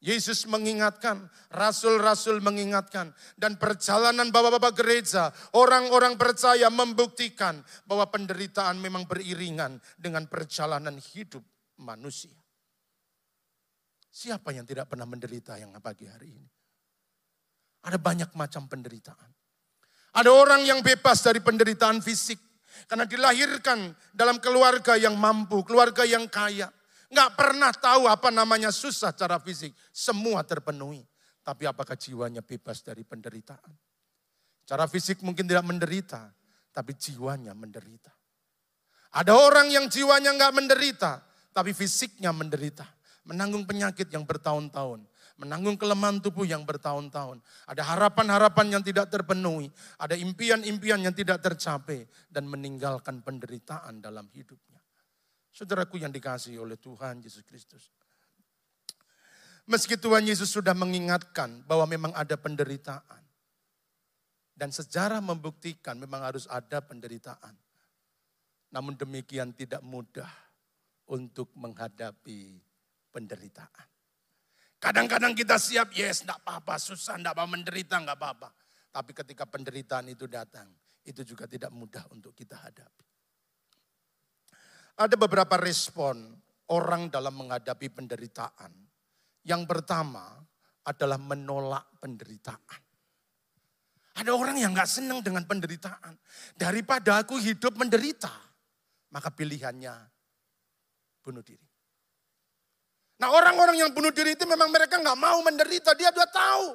Yesus 0.00 0.48
mengingatkan, 0.48 1.28
rasul-rasul 1.52 2.40
mengingatkan, 2.40 3.12
dan 3.36 3.60
perjalanan 3.60 4.32
bapak-bapak 4.32 4.72
gereja, 4.72 5.28
orang-orang 5.52 6.16
percaya 6.16 6.72
membuktikan 6.72 7.60
bahwa 7.84 8.08
penderitaan 8.08 8.80
memang 8.80 9.04
beriringan 9.04 9.76
dengan 10.00 10.24
perjalanan 10.24 10.96
hidup 10.96 11.44
manusia. 11.84 12.32
Siapa 14.08 14.56
yang 14.56 14.64
tidak 14.64 14.88
pernah 14.88 15.04
menderita 15.04 15.60
yang 15.60 15.76
pagi 15.84 16.08
hari 16.08 16.32
ini? 16.32 16.48
Ada 17.84 18.00
banyak 18.00 18.32
macam 18.32 18.72
penderitaan. 18.72 19.30
Ada 20.16 20.32
orang 20.32 20.64
yang 20.64 20.80
bebas 20.80 21.20
dari 21.22 21.44
penderitaan 21.44 22.00
fisik. 22.00 22.40
Karena 22.88 23.04
dilahirkan 23.04 23.92
dalam 24.16 24.40
keluarga 24.40 24.96
yang 24.96 25.12
mampu, 25.14 25.60
keluarga 25.62 26.08
yang 26.08 26.24
kaya. 26.26 26.72
Nggak 27.10 27.30
pernah 27.34 27.74
tahu 27.74 28.06
apa 28.06 28.30
namanya 28.30 28.70
susah 28.70 29.10
cara 29.10 29.42
fisik. 29.42 29.74
Semua 29.90 30.46
terpenuhi. 30.46 31.02
Tapi 31.42 31.66
apakah 31.66 31.98
jiwanya 31.98 32.40
bebas 32.40 32.86
dari 32.86 33.02
penderitaan? 33.02 33.74
Cara 34.62 34.86
fisik 34.86 35.26
mungkin 35.26 35.50
tidak 35.50 35.66
menderita, 35.66 36.30
tapi 36.70 36.94
jiwanya 36.94 37.50
menderita. 37.56 38.14
Ada 39.10 39.34
orang 39.34 39.66
yang 39.74 39.90
jiwanya 39.90 40.30
nggak 40.30 40.54
menderita, 40.54 41.18
tapi 41.50 41.74
fisiknya 41.74 42.30
menderita. 42.30 42.86
Menanggung 43.26 43.66
penyakit 43.66 44.06
yang 44.14 44.22
bertahun-tahun 44.22 45.10
menanggung 45.40 45.80
kelemahan 45.80 46.20
tubuh 46.20 46.44
yang 46.44 46.68
bertahun-tahun. 46.68 47.40
Ada 47.64 47.80
harapan-harapan 47.96 48.76
yang 48.76 48.82
tidak 48.84 49.08
terpenuhi, 49.08 49.72
ada 49.96 50.12
impian-impian 50.12 51.00
yang 51.00 51.16
tidak 51.16 51.40
tercapai, 51.40 52.04
dan 52.28 52.44
meninggalkan 52.44 53.24
penderitaan 53.24 54.04
dalam 54.04 54.28
hidupnya. 54.36 54.79
Saudaraku 55.50 55.98
yang 55.98 56.14
dikasihi 56.14 56.56
oleh 56.56 56.78
Tuhan 56.78 57.20
Yesus 57.20 57.42
Kristus. 57.42 57.90
Meski 59.70 59.94
Tuhan 59.94 60.26
Yesus 60.26 60.50
sudah 60.50 60.74
mengingatkan 60.74 61.62
bahwa 61.66 61.86
memang 61.86 62.12
ada 62.14 62.34
penderitaan. 62.34 63.22
Dan 64.54 64.74
sejarah 64.74 65.24
membuktikan 65.24 65.96
memang 65.96 66.20
harus 66.20 66.44
ada 66.50 66.84
penderitaan. 66.84 67.56
Namun 68.70 68.94
demikian 68.94 69.56
tidak 69.56 69.80
mudah 69.80 70.28
untuk 71.10 71.50
menghadapi 71.58 72.60
penderitaan. 73.10 73.88
Kadang-kadang 74.80 75.36
kita 75.36 75.60
siap, 75.60 75.92
yes, 75.92 76.24
enggak 76.24 76.40
apa-apa, 76.40 76.80
susah, 76.80 77.18
enggak 77.18 77.36
apa 77.36 77.44
menderita, 77.44 78.00
enggak 78.00 78.16
apa-apa. 78.16 78.48
Tapi 78.90 79.10
ketika 79.12 79.44
penderitaan 79.44 80.08
itu 80.08 80.24
datang, 80.24 80.70
itu 81.04 81.20
juga 81.26 81.44
tidak 81.44 81.68
mudah 81.74 82.06
untuk 82.14 82.32
kita 82.32 82.56
hadapi. 82.56 83.09
Ada 85.00 85.16
beberapa 85.16 85.56
respon 85.56 86.28
orang 86.68 87.08
dalam 87.08 87.32
menghadapi 87.32 87.88
penderitaan. 87.88 88.68
Yang 89.48 89.62
pertama 89.64 90.28
adalah 90.84 91.16
menolak 91.16 91.88
penderitaan. 91.96 92.82
Ada 94.20 94.36
orang 94.36 94.60
yang 94.60 94.76
enggak 94.76 94.92
senang 94.92 95.24
dengan 95.24 95.48
penderitaan. 95.48 96.12
Daripada 96.52 97.24
aku 97.24 97.40
hidup 97.40 97.80
menderita, 97.80 98.28
maka 99.08 99.32
pilihannya 99.32 99.96
bunuh 101.24 101.40
diri. 101.40 101.64
Nah 103.20 103.32
orang-orang 103.32 103.80
yang 103.80 103.90
bunuh 103.96 104.12
diri 104.12 104.36
itu 104.36 104.44
memang 104.44 104.68
mereka 104.68 105.00
nggak 105.00 105.16
mau 105.16 105.40
menderita. 105.40 105.96
Dia 105.96 106.12
sudah 106.12 106.28
tahu. 106.28 106.66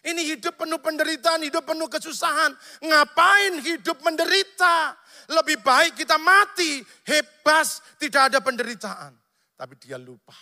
Ini 0.00 0.32
hidup 0.32 0.56
penuh 0.56 0.80
penderitaan, 0.80 1.44
hidup 1.44 1.68
penuh 1.68 1.84
kesusahan. 1.84 2.56
Ngapain 2.80 3.60
hidup 3.60 4.00
menderita? 4.00 4.96
Lebih 5.28 5.60
baik 5.60 6.00
kita 6.00 6.16
mati, 6.16 6.80
hebas, 7.04 7.84
tidak 8.00 8.32
ada 8.32 8.38
penderitaan. 8.40 9.12
Tapi 9.60 9.76
dia 9.76 10.00
lupa 10.00 10.32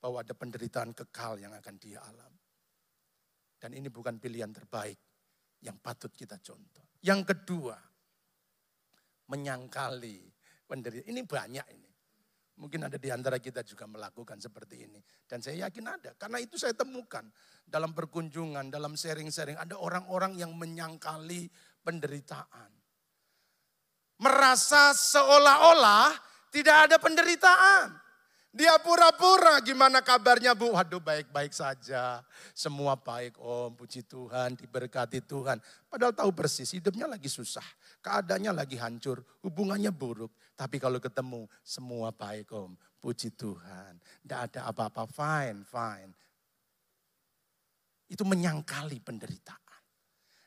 bahwa 0.00 0.20
ada 0.20 0.36
penderitaan 0.36 0.92
kekal 0.92 1.40
yang 1.40 1.56
akan 1.56 1.74
dia 1.80 2.04
alami. 2.04 2.44
Dan 3.60 3.76
ini 3.76 3.88
bukan 3.88 4.20
pilihan 4.20 4.52
terbaik 4.52 5.00
yang 5.64 5.80
patut 5.80 6.12
kita 6.12 6.36
contoh. 6.40 6.96
Yang 7.00 7.32
kedua, 7.32 7.76
menyangkali 9.32 10.18
penderitaan. 10.68 11.08
Ini 11.08 11.22
banyak 11.24 11.66
ini. 11.72 11.89
Mungkin 12.60 12.84
ada 12.84 13.00
di 13.00 13.08
antara 13.08 13.40
kita 13.40 13.64
juga 13.64 13.88
melakukan 13.88 14.36
seperti 14.36 14.84
ini. 14.84 15.00
Dan 15.24 15.40
saya 15.40 15.64
yakin 15.64 15.84
ada. 15.88 16.12
Karena 16.12 16.36
itu 16.36 16.60
saya 16.60 16.76
temukan 16.76 17.24
dalam 17.64 17.96
perkunjungan, 17.96 18.68
dalam 18.68 19.00
sharing-sharing. 19.00 19.56
Ada 19.56 19.80
orang-orang 19.80 20.36
yang 20.36 20.52
menyangkali 20.52 21.48
penderitaan. 21.80 22.68
Merasa 24.20 24.92
seolah-olah 24.92 26.12
tidak 26.52 26.76
ada 26.92 26.96
penderitaan. 27.00 27.96
Dia 28.50 28.74
pura-pura, 28.82 29.62
gimana 29.62 30.02
kabarnya 30.02 30.58
bu? 30.58 30.74
Waduh 30.74 30.98
baik-baik 30.98 31.54
saja. 31.54 32.18
Semua 32.50 32.98
baik 32.98 33.38
om, 33.38 33.70
puji 33.78 34.02
Tuhan, 34.02 34.58
diberkati 34.58 35.22
Tuhan. 35.22 35.62
Padahal 35.86 36.10
tahu 36.10 36.34
persis 36.34 36.66
hidupnya 36.74 37.06
lagi 37.06 37.30
susah. 37.30 37.62
Keadaannya 38.00 38.56
lagi 38.56 38.80
hancur, 38.80 39.20
hubungannya 39.44 39.92
buruk. 39.92 40.32
Tapi 40.56 40.80
kalau 40.80 40.96
ketemu, 40.96 41.44
semua 41.60 42.08
baik 42.16 42.48
om, 42.56 42.72
puji 42.96 43.36
Tuhan. 43.36 44.00
Tidak 44.24 44.40
ada 44.48 44.60
apa-apa, 44.72 45.04
fine, 45.04 45.60
fine. 45.68 46.12
Itu 48.08 48.24
menyangkali 48.24 49.04
penderitaan. 49.04 49.60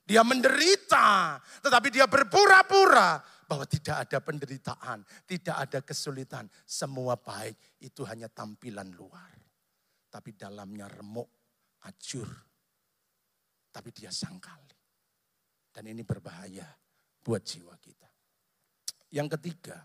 Dia 0.04 0.20
menderita, 0.26 1.40
tetapi 1.64 1.88
dia 1.88 2.10
berpura-pura 2.10 3.24
bahwa 3.48 3.64
tidak 3.64 4.04
ada 4.04 4.20
penderitaan, 4.20 5.00
tidak 5.24 5.56
ada 5.56 5.80
kesulitan. 5.80 6.50
Semua 6.68 7.16
baik, 7.16 7.80
itu 7.80 8.04
hanya 8.04 8.28
tampilan 8.28 8.92
luar. 8.92 9.32
Tapi 10.12 10.36
dalamnya 10.36 10.90
remuk, 10.92 11.30
acur. 11.88 12.28
Tapi 13.72 13.90
dia 13.96 14.12
sangkali. 14.12 14.76
Dan 15.74 15.90
ini 15.90 16.04
berbahaya 16.04 16.68
buat 17.24 17.42
jiwa 17.42 17.74
kita. 17.80 18.10
Yang 19.16 19.40
ketiga, 19.40 19.80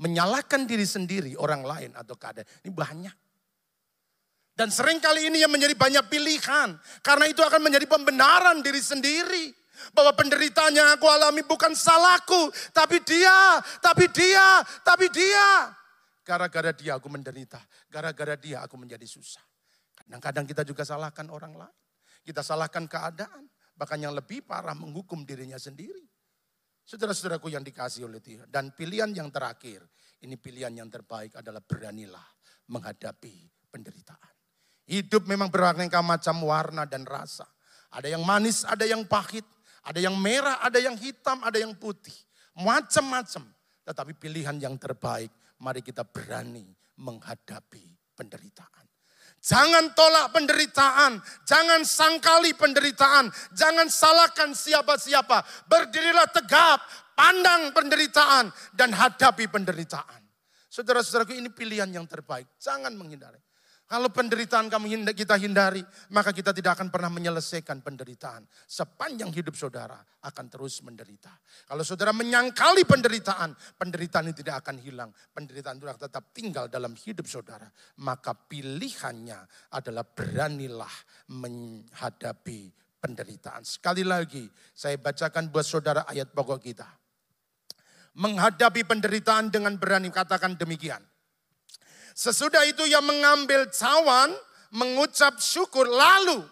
menyalahkan 0.00 0.64
diri 0.64 0.88
sendiri 0.88 1.36
orang 1.36 1.62
lain 1.62 1.90
atau 1.92 2.16
keadaan. 2.16 2.48
Ini 2.64 2.72
banyak. 2.72 3.16
Dan 4.52 4.68
sering 4.68 5.00
kali 5.00 5.32
ini 5.32 5.40
yang 5.40 5.52
menjadi 5.52 5.72
banyak 5.76 6.04
pilihan. 6.12 6.76
Karena 7.00 7.24
itu 7.28 7.40
akan 7.40 7.60
menjadi 7.60 7.88
pembenaran 7.88 8.60
diri 8.60 8.80
sendiri. 8.80 9.52
Bahwa 9.96 10.12
penderitaan 10.12 10.76
yang 10.76 10.88
aku 10.92 11.08
alami 11.08 11.40
bukan 11.42 11.72
salahku. 11.72 12.52
Tapi 12.72 13.00
dia, 13.02 13.58
tapi 13.80 14.06
dia, 14.12 14.60
tapi 14.84 15.08
dia. 15.08 15.72
Gara-gara 16.22 16.70
dia 16.76 17.00
aku 17.00 17.08
menderita. 17.08 17.58
Gara-gara 17.88 18.36
dia 18.36 18.62
aku 18.62 18.76
menjadi 18.76 19.08
susah. 19.08 19.42
Kadang-kadang 19.96 20.44
kita 20.44 20.62
juga 20.62 20.84
salahkan 20.84 21.32
orang 21.32 21.56
lain. 21.56 21.76
Kita 22.22 22.44
salahkan 22.44 22.84
keadaan. 22.86 23.48
Bahkan 23.72 23.98
yang 24.04 24.12
lebih 24.12 24.44
parah 24.44 24.76
menghukum 24.76 25.24
dirinya 25.24 25.56
sendiri. 25.56 26.11
Saudara-saudaraku 26.82 27.52
yang 27.52 27.62
dikasih 27.62 28.06
oleh 28.06 28.18
Tuhan. 28.18 28.50
Dan 28.50 28.74
pilihan 28.74 29.10
yang 29.14 29.30
terakhir. 29.30 29.86
Ini 30.22 30.38
pilihan 30.38 30.70
yang 30.70 30.86
terbaik 30.86 31.38
adalah 31.38 31.58
beranilah 31.58 32.26
menghadapi 32.70 33.50
penderitaan. 33.70 34.34
Hidup 34.86 35.26
memang 35.26 35.50
beraneka 35.50 35.98
macam 36.02 36.42
warna 36.46 36.86
dan 36.86 37.02
rasa. 37.06 37.46
Ada 37.90 38.12
yang 38.12 38.22
manis, 38.22 38.62
ada 38.62 38.86
yang 38.86 39.06
pahit. 39.06 39.46
Ada 39.82 39.98
yang 39.98 40.14
merah, 40.14 40.62
ada 40.62 40.78
yang 40.78 40.94
hitam, 40.94 41.42
ada 41.42 41.58
yang 41.58 41.74
putih. 41.74 42.14
Macam-macam. 42.54 43.50
Tetapi 43.82 44.12
pilihan 44.14 44.54
yang 44.62 44.78
terbaik, 44.78 45.34
mari 45.58 45.82
kita 45.82 46.06
berani 46.06 46.70
menghadapi 47.02 48.14
penderitaan. 48.14 48.91
Jangan 49.42 49.90
tolak 49.98 50.30
penderitaan, 50.30 51.18
jangan 51.42 51.82
sangkali 51.82 52.54
penderitaan, 52.54 53.26
jangan 53.50 53.90
salahkan 53.90 54.54
siapa-siapa. 54.54 55.42
Berdirilah 55.66 56.30
tegap, 56.30 56.78
pandang 57.18 57.74
penderitaan 57.74 58.54
dan 58.70 58.94
hadapi 58.94 59.50
penderitaan. 59.50 60.22
Saudara-saudaraku 60.70 61.34
ini 61.34 61.50
pilihan 61.50 61.90
yang 61.90 62.06
terbaik, 62.06 62.46
jangan 62.62 62.94
menghindari. 62.94 63.42
Kalau 63.92 64.08
penderitaan 64.08 64.72
kamu 64.72 65.12
kita 65.12 65.36
hindari, 65.36 65.84
maka 66.16 66.32
kita 66.32 66.56
tidak 66.56 66.80
akan 66.80 66.88
pernah 66.88 67.12
menyelesaikan 67.12 67.84
penderitaan. 67.84 68.40
Sepanjang 68.64 69.28
hidup 69.36 69.52
saudara 69.52 70.00
akan 70.24 70.48
terus 70.48 70.80
menderita. 70.80 71.28
Kalau 71.68 71.84
saudara 71.84 72.08
menyangkali 72.16 72.88
penderitaan, 72.88 73.52
penderitaan 73.76 74.32
ini 74.32 74.36
tidak 74.40 74.64
akan 74.64 74.80
hilang. 74.80 75.12
Penderitaan 75.36 75.76
itu 75.76 75.84
akan 75.84 76.08
tetap 76.08 76.24
tinggal 76.32 76.72
dalam 76.72 76.96
hidup 76.96 77.28
saudara. 77.28 77.68
Maka 78.00 78.32
pilihannya 78.32 79.44
adalah 79.76 80.08
beranilah 80.08 80.94
menghadapi 81.28 82.72
penderitaan. 82.96 83.60
Sekali 83.60 84.08
lagi, 84.08 84.48
saya 84.72 84.96
bacakan 84.96 85.52
buat 85.52 85.68
saudara 85.68 86.08
ayat 86.08 86.32
pokok 86.32 86.64
kita. 86.64 86.88
Menghadapi 88.16 88.88
penderitaan 88.88 89.52
dengan 89.52 89.76
berani, 89.76 90.08
katakan 90.08 90.56
demikian. 90.56 91.11
Sesudah 92.12 92.64
itu 92.68 92.84
ia 92.84 93.00
mengambil 93.00 93.68
cawan, 93.72 94.32
mengucap 94.72 95.40
syukur, 95.40 95.88
lalu 95.88 96.44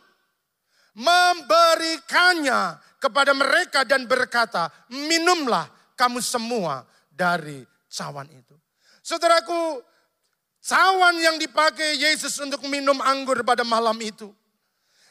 memberikannya 0.96 2.76
kepada 3.00 3.32
mereka 3.32 3.84
dan 3.86 4.04
berkata, 4.04 4.68
minumlah 4.92 5.68
kamu 5.96 6.20
semua 6.20 6.84
dari 7.08 7.64
cawan 7.88 8.28
itu. 8.28 8.56
Saudaraku, 9.00 9.80
cawan 10.60 11.16
yang 11.16 11.36
dipakai 11.40 11.96
Yesus 11.96 12.36
untuk 12.44 12.64
minum 12.68 13.00
anggur 13.00 13.40
pada 13.44 13.64
malam 13.64 13.96
itu, 14.04 14.28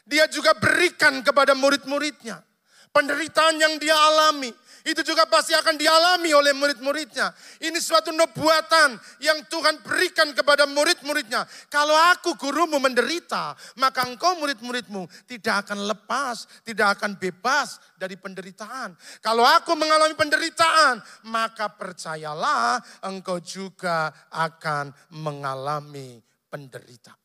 dia 0.06 0.30
juga 0.30 0.54
berikan 0.58 1.22
kepada 1.22 1.54
murid-muridnya. 1.54 2.42
Penderitaan 2.90 3.54
yang 3.58 3.78
dia 3.78 3.94
alami, 3.94 4.50
itu 4.84 5.04
juga 5.04 5.28
pasti 5.28 5.52
akan 5.52 5.76
dialami 5.76 6.32
oleh 6.32 6.56
murid-muridnya. 6.56 7.32
Ini 7.60 7.76
suatu 7.76 8.08
nubuatan 8.14 8.96
yang 9.20 9.44
Tuhan 9.46 9.84
berikan 9.84 10.32
kepada 10.32 10.64
murid-muridnya. 10.64 11.44
Kalau 11.68 11.92
aku 11.92 12.36
gurumu 12.40 12.80
menderita, 12.80 13.52
maka 13.76 14.08
engkau 14.08 14.40
murid-muridmu 14.40 15.04
tidak 15.28 15.68
akan 15.68 15.84
lepas, 15.84 16.48
tidak 16.64 16.96
akan 16.96 17.20
bebas 17.20 17.76
dari 18.00 18.16
penderitaan. 18.16 18.96
Kalau 19.20 19.44
aku 19.44 19.76
mengalami 19.76 20.16
penderitaan, 20.16 21.00
maka 21.28 21.68
percayalah 21.76 22.80
engkau 23.04 23.36
juga 23.44 24.08
akan 24.32 24.92
mengalami 25.12 26.20
penderitaan. 26.48 27.20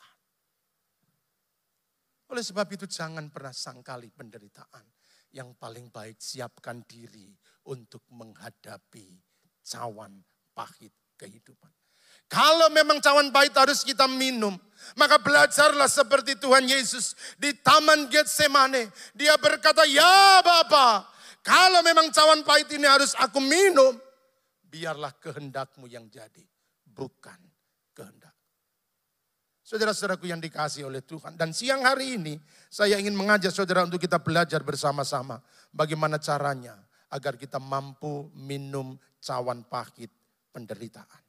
Oleh 2.36 2.41
sebab 2.41 2.68
itu 2.74 2.89
jangan 2.89 3.30
pernah 3.30 3.54
sangkali 3.54 4.10
penderitaan 4.12 4.84
yang 5.36 5.54
paling 5.56 5.91
baik 5.91 6.18
siapkan 6.18 6.82
diri 6.88 7.30
untuk 7.65 8.01
menghadapi 8.13 9.17
cawan 9.65 10.21
pahit 10.54 10.93
kehidupan. 11.17 11.71
Kalau 12.25 12.73
memang 12.73 12.97
cawan 13.01 13.30
pahit 13.30 13.54
harus 13.54 13.86
kita 13.86 14.10
minum, 14.10 14.58
maka 14.97 15.21
belajarlah 15.21 15.86
seperti 15.86 16.34
Tuhan 16.41 16.65
Yesus 16.65 17.13
di 17.38 17.54
Taman 17.54 18.10
Getsemane. 18.10 18.89
Dia 19.13 19.38
berkata, 19.38 19.86
ya 19.86 20.41
Bapa, 20.41 21.06
kalau 21.45 21.86
memang 21.86 22.10
cawan 22.10 22.41
pahit 22.41 22.69
ini 22.73 22.89
harus 22.89 23.13
aku 23.13 23.38
minum, 23.38 23.93
biarlah 24.65 25.13
kehendakmu 25.21 25.86
yang 25.86 26.10
jadi, 26.10 26.41
bukan 26.89 27.38
kehendak. 27.93 28.34
Saudara-saudaraku 29.65 30.30
yang 30.30 30.38
dikasih 30.38 30.86
oleh 30.86 31.01
Tuhan. 31.01 31.34
Dan 31.38 31.49
siang 31.49 31.82
hari 31.82 32.21
ini 32.21 32.38
saya 32.69 33.01
ingin 33.01 33.17
mengajak 33.17 33.49
saudara 33.49 33.82
untuk 33.82 33.97
kita 33.97 34.21
belajar 34.21 34.62
bersama-sama. 34.62 35.41
Bagaimana 35.73 36.21
caranya 36.21 36.78
agar 37.12 37.38
kita 37.38 37.62
mampu 37.62 38.30
minum 38.34 38.98
cawan 39.22 39.65
pahit 39.65 40.10
penderitaan. 40.54 41.26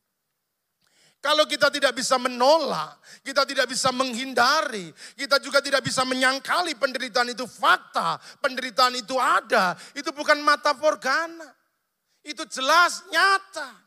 Kalau 1.27 1.43
kita 1.43 1.73
tidak 1.75 1.91
bisa 1.97 2.23
menolak, 2.23 3.03
kita 3.27 3.43
tidak 3.43 3.67
bisa 3.67 3.91
menghindari, 3.91 4.95
kita 5.19 5.43
juga 5.43 5.59
tidak 5.59 5.83
bisa 5.83 6.07
menyangkali 6.07 6.79
penderitaan 6.79 7.35
itu 7.35 7.51
fakta, 7.51 8.21
penderitaan 8.39 8.95
itu 8.95 9.19
ada, 9.19 9.75
itu 9.99 10.07
bukan 10.15 10.39
mata 10.39 10.71
forgana. 10.79 11.51
Itu 12.23 12.47
jelas 12.47 13.03
nyata. 13.11 13.86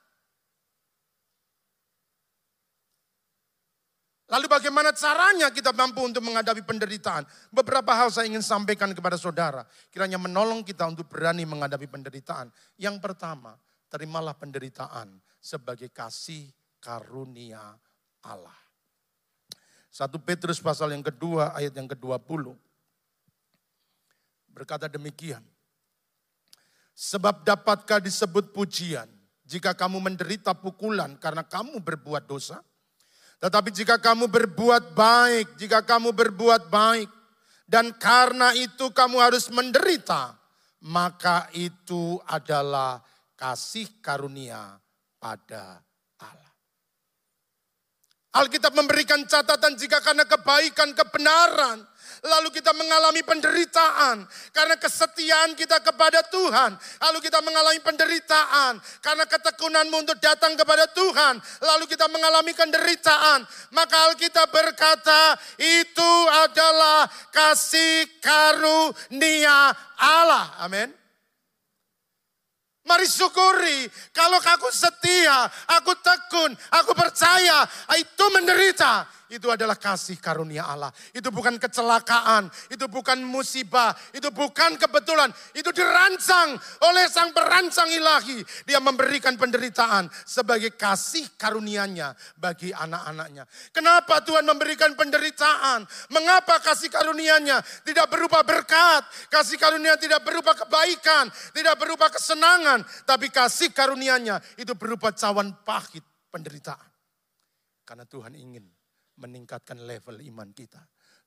Lalu 4.30 4.46
bagaimana 4.46 4.94
caranya 4.94 5.50
kita 5.50 5.74
mampu 5.74 6.06
untuk 6.06 6.22
menghadapi 6.22 6.62
penderitaan? 6.62 7.26
Beberapa 7.50 7.98
hal 7.98 8.13
saya 8.13 8.30
ingin 8.30 8.46
sampaikan 8.46 8.94
kepada 8.94 9.18
saudara. 9.18 9.65
Kiranya 9.89 10.22
menolong 10.22 10.62
kita 10.62 10.86
untuk 10.86 11.10
berani 11.10 11.50
menghadapi 11.50 11.89
penderitaan. 11.89 12.54
Yang 12.78 13.02
pertama, 13.02 13.58
terimalah 13.89 14.38
penderitaan 14.38 15.18
sebagai 15.42 15.89
kasih 15.89 16.46
karunia 16.78 17.74
Allah. 18.22 18.54
Satu 19.89 20.22
Petrus 20.22 20.62
pasal 20.62 20.94
yang 20.94 21.02
kedua 21.02 21.58
ayat 21.58 21.74
yang 21.74 21.89
ke-20. 21.89 22.54
Berkata 24.54 24.86
demikian. 24.86 25.42
Sebab 26.94 27.42
dapatkah 27.42 27.98
disebut 27.98 28.54
pujian 28.54 29.10
jika 29.42 29.74
kamu 29.74 29.98
menderita 29.98 30.54
pukulan 30.54 31.18
karena 31.18 31.42
kamu 31.42 31.82
berbuat 31.82 32.30
dosa? 32.30 32.62
Tetapi 33.39 33.71
jika 33.71 33.95
kamu 33.95 34.28
berbuat 34.28 34.91
baik, 34.91 35.56
jika 35.56 35.80
kamu 35.84 36.12
berbuat 36.12 36.67
baik, 36.67 37.08
dan 37.63 37.95
karena 37.95 38.52
itu 38.52 38.91
kamu 38.91 39.21
harus 39.23 39.47
menderita, 39.47 40.36
maka 40.84 41.47
itu 41.56 42.19
adalah 42.28 42.99
kasih 43.39 44.04
karunia 44.04 44.75
pada 45.15 45.80
Allah. 46.19 46.54
Alkitab 48.43 48.75
memberikan 48.75 49.23
catatan 49.23 49.80
jika 49.80 50.04
karena 50.04 50.28
kebaikan, 50.28 50.91
kebenaran, 50.91 51.80
lalu 52.23 52.51
kita 52.51 52.75
mengalami 52.75 53.23
penderitaan 53.23 54.27
karena 54.51 54.75
kesetiaan 54.75 55.55
kita 55.55 55.79
kepada 55.79 56.23
Tuhan. 56.27 56.75
Lalu 56.75 57.19
kita 57.23 57.39
mengalami 57.39 57.79
penderitaan 57.79 58.79
karena 58.99 59.25
ketekunanmu 59.27 59.95
untuk 60.03 60.17
datang 60.19 60.55
kepada 60.60 60.89
Tuhan. 60.91 61.39
Lalu 61.63 61.86
kita 61.88 62.12
mengalami 62.12 62.51
penderitaan. 62.51 63.47
Maka 63.71 64.12
Alkitab 64.12 64.51
berkata 64.51 65.38
itu 65.60 66.12
adalah 66.47 67.08
kasih 67.32 68.08
karunia 68.19 69.71
Allah. 69.99 70.60
Amin. 70.63 70.99
Mari 72.89 73.05
syukuri 73.05 73.86
kalau 74.10 74.41
aku 74.41 74.73
setia, 74.73 75.45
aku 75.77 75.93
tekun, 76.01 76.49
aku 76.73 76.97
percaya, 76.97 77.62
itu 77.93 78.25
menderita 78.34 79.05
itu 79.30 79.48
adalah 79.54 79.78
kasih 79.78 80.18
karunia 80.18 80.65
Allah. 80.65 80.89
Itu 81.13 81.30
bukan 81.30 81.62
kecelakaan, 81.62 82.50
itu 82.74 82.89
bukan 82.89 83.22
musibah, 83.22 83.94
itu 84.10 84.34
bukan 84.34 84.76
kebetulan. 84.76 85.30
Itu 85.54 85.70
dirancang 85.70 86.58
oleh 86.82 87.06
sang 87.06 87.30
perancang 87.30 87.86
ilahi. 87.94 88.42
Dia 88.65 88.82
memberikan 88.82 89.38
penderitaan 89.38 90.10
sebagai 90.26 90.74
kasih 90.74 91.38
karunianya 91.38 92.18
bagi 92.42 92.74
anak-anaknya. 92.74 93.46
Kenapa 93.70 94.26
Tuhan 94.26 94.46
memberikan 94.50 94.98
penderitaan? 94.98 95.86
Mengapa 96.10 96.58
kasih 96.65 96.89
karunianya 96.89 97.62
tidak 97.86 98.10
berupa 98.10 98.42
berkat? 98.42 99.06
Kasih 99.30 99.62
karunia 99.62 99.94
tidak 100.02 100.26
berupa 100.26 100.58
kebaikan, 100.58 101.30
tidak 101.54 101.78
berupa 101.78 102.10
kesenangan. 102.10 102.82
Tapi 103.06 103.30
kasih 103.30 103.70
karunianya 103.70 104.42
itu 104.58 104.74
berupa 104.74 105.13
cawan 105.13 105.54
pahit 105.62 106.02
penderitaan. 106.34 106.89
Karena 107.86 108.06
Tuhan 108.06 108.34
ingin 108.38 108.79
meningkatkan 109.19 109.77
level 109.84 110.23
iman 110.23 110.49
kita. 110.55 110.79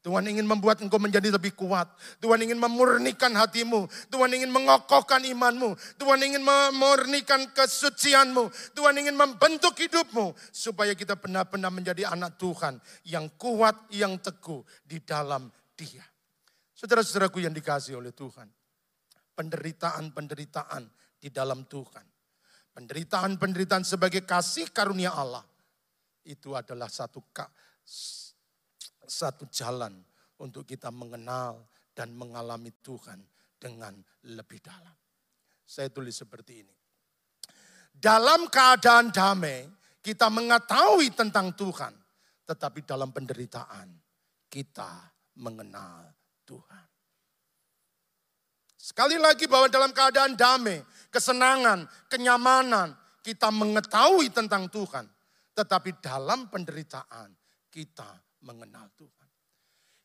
Tuhan 0.03 0.27
ingin 0.27 0.43
membuat 0.43 0.83
engkau 0.83 0.99
menjadi 0.99 1.31
lebih 1.31 1.55
kuat. 1.55 1.87
Tuhan 2.19 2.43
ingin 2.43 2.59
memurnikan 2.59 3.31
hatimu. 3.39 3.87
Tuhan 4.11 4.35
ingin 4.35 4.51
mengokohkan 4.51 5.23
imanmu. 5.23 5.79
Tuhan 5.95 6.19
ingin 6.27 6.43
memurnikan 6.43 7.47
kesucianmu. 7.55 8.75
Tuhan 8.75 8.99
ingin 8.99 9.15
membentuk 9.15 9.79
hidupmu. 9.79 10.35
Supaya 10.51 10.99
kita 10.99 11.15
benar-benar 11.15 11.71
menjadi 11.71 12.11
anak 12.11 12.35
Tuhan. 12.35 12.83
Yang 13.07 13.31
kuat, 13.39 13.79
yang 13.95 14.19
teguh 14.19 14.67
di 14.83 14.99
dalam 15.07 15.47
dia. 15.79 16.03
Saudara-saudaraku 16.75 17.39
yang 17.47 17.55
dikasih 17.55 18.03
oleh 18.03 18.11
Tuhan. 18.11 18.51
Penderitaan-penderitaan 19.39 20.83
di 21.23 21.31
dalam 21.31 21.63
Tuhan. 21.71 22.03
Penderitaan-penderitaan 22.75 23.87
sebagai 23.87 24.27
kasih 24.27 24.67
karunia 24.75 25.15
Allah. 25.15 25.47
Itu 26.27 26.59
adalah 26.59 26.91
satu 26.91 27.23
satu 29.07 29.47
jalan 29.51 29.99
untuk 30.41 30.67
kita 30.67 30.89
mengenal 30.91 31.67
dan 31.93 32.11
mengalami 32.17 32.73
Tuhan 32.83 33.21
dengan 33.61 33.95
lebih 34.27 34.59
dalam. 34.59 34.97
Saya 35.63 35.89
tulis 35.93 36.17
seperti 36.17 36.67
ini. 36.67 36.75
Dalam 37.93 38.49
keadaan 38.49 39.13
damai, 39.13 39.69
kita 40.03 40.27
mengetahui 40.33 41.15
tentang 41.15 41.55
Tuhan. 41.55 41.95
Tetapi 42.43 42.83
dalam 42.83 43.15
penderitaan, 43.15 43.87
kita 44.51 44.91
mengenal 45.39 46.11
Tuhan. 46.43 46.87
Sekali 48.75 49.15
lagi 49.15 49.47
bahwa 49.47 49.71
dalam 49.71 49.95
keadaan 49.95 50.35
damai, 50.35 50.83
kesenangan, 51.15 51.87
kenyamanan, 52.11 52.99
kita 53.23 53.55
mengetahui 53.55 54.35
tentang 54.35 54.67
Tuhan. 54.67 55.07
Tetapi 55.55 56.03
dalam 56.03 56.51
penderitaan, 56.51 57.31
kita 57.73 58.07
mengenal 58.45 58.93
Tuhan. 58.93 59.29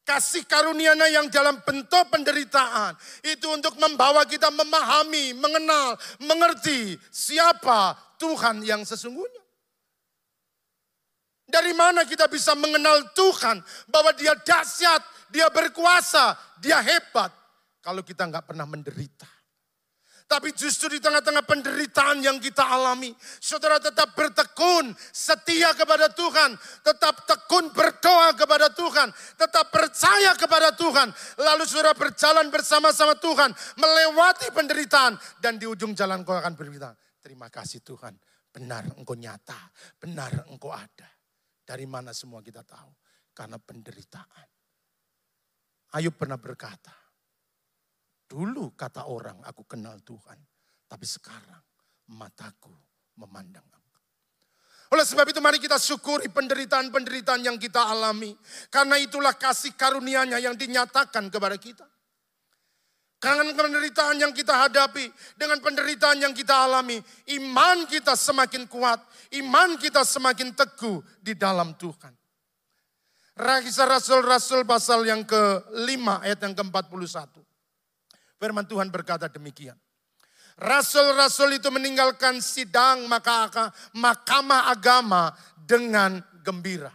Kasih 0.07 0.47
karunia 0.47 0.95
yang 1.11 1.27
dalam 1.27 1.59
bentuk 1.67 2.07
penderitaan 2.07 2.95
itu 3.27 3.43
untuk 3.51 3.75
membawa 3.75 4.23
kita 4.23 4.47
memahami, 4.47 5.35
mengenal, 5.35 5.99
mengerti 6.23 6.95
siapa 7.11 7.91
Tuhan 8.15 8.63
yang 8.63 8.87
sesungguhnya. 8.87 9.43
Dari 11.47 11.75
mana 11.75 12.07
kita 12.07 12.31
bisa 12.31 12.55
mengenal 12.55 13.11
Tuhan 13.11 13.59
bahwa 13.91 14.15
dia 14.15 14.31
dahsyat, 14.35 15.03
dia 15.27 15.51
berkuasa, 15.51 16.39
dia 16.63 16.79
hebat. 16.79 17.31
Kalau 17.83 17.99
kita 17.99 18.27
nggak 18.27 18.47
pernah 18.47 18.63
menderita. 18.63 19.36
Tapi 20.27 20.51
justru 20.51 20.91
di 20.91 20.99
tengah-tengah 20.99 21.47
penderitaan 21.47 22.19
yang 22.19 22.35
kita 22.43 22.59
alami, 22.59 23.15
saudara 23.39 23.79
tetap 23.79 24.11
bertekun, 24.11 24.91
setia 25.15 25.71
kepada 25.71 26.11
Tuhan, 26.11 26.51
tetap 26.83 27.23
tekun 27.23 27.71
berdoa 27.71 28.35
kepada 28.35 28.67
Tuhan, 28.75 29.07
tetap 29.39 29.71
percaya 29.71 30.35
kepada 30.35 30.75
Tuhan. 30.75 31.15
Lalu 31.39 31.63
saudara 31.63 31.95
berjalan 31.95 32.51
bersama-sama 32.51 33.15
Tuhan, 33.15 33.55
melewati 33.79 34.51
penderitaan, 34.51 35.15
dan 35.39 35.55
di 35.55 35.63
ujung 35.63 35.95
jalan 35.95 36.27
kau 36.27 36.35
akan 36.35 36.59
berbicara, 36.59 36.91
terima 37.23 37.47
kasih 37.47 37.79
Tuhan, 37.79 38.11
benar 38.51 38.83
engkau 38.99 39.15
nyata, 39.15 39.71
benar 39.95 40.43
engkau 40.51 40.75
ada. 40.75 41.07
Dari 41.63 41.87
mana 41.87 42.11
semua 42.11 42.43
kita 42.43 42.67
tahu? 42.67 42.91
Karena 43.31 43.55
penderitaan. 43.63 44.47
Ayub 45.95 46.19
pernah 46.19 46.35
berkata, 46.35 47.06
Dulu 48.27 48.75
kata 48.75 49.07
orang 49.07 49.39
aku 49.47 49.63
kenal 49.63 50.03
Tuhan. 50.03 50.35
Tapi 50.87 51.05
sekarang 51.07 51.63
mataku 52.11 52.71
memandang 53.15 53.63
engkau. 53.63 54.03
Oleh 54.91 55.03
sebab 55.03 55.27
itu 55.27 55.39
mari 55.43 55.59
kita 55.59 55.75
syukuri 55.79 56.31
penderitaan-penderitaan 56.31 57.43
yang 57.43 57.55
kita 57.59 57.87
alami. 57.87 58.35
Karena 58.71 58.99
itulah 58.99 59.35
kasih 59.35 59.75
karunia-Nya 59.75 60.39
yang 60.43 60.55
dinyatakan 60.55 61.27
kepada 61.31 61.55
kita. 61.55 61.87
Dengan 63.17 63.49
penderitaan 63.57 64.21
yang 64.21 64.29
kita 64.29 64.53
hadapi, 64.69 65.09
dengan 65.33 65.57
penderitaan 65.57 66.21
yang 66.21 66.37
kita 66.37 66.53
alami, 66.53 67.01
iman 67.41 67.89
kita 67.89 68.13
semakin 68.13 68.69
kuat, 68.69 69.01
iman 69.41 69.73
kita 69.81 70.05
semakin 70.05 70.53
teguh 70.53 71.01
di 71.17 71.33
dalam 71.33 71.73
Tuhan. 71.81 72.13
Kisah 73.37 73.89
Rasul-Rasul 73.89 74.69
pasal 74.69 75.05
yang 75.09 75.25
ke-5 75.25 76.05
ayat 76.25 76.39
yang 76.45 76.53
ke-41. 76.57 77.46
Firman 78.37 78.69
Tuhan 78.69 78.93
berkata 78.93 79.25
demikian. 79.29 79.77
Rasul-rasul 80.57 81.61
itu 81.61 81.69
meninggalkan 81.69 82.41
sidang 82.41 83.05
maka 83.05 83.69
mahkamah 83.93 84.73
agama 84.73 85.29
dengan 85.53 86.17
gembira. 86.41 86.89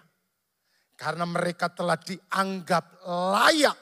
Karena 0.99 1.27
mereka 1.27 1.71
telah 1.71 1.99
dianggap 1.99 3.07
layak 3.07 3.79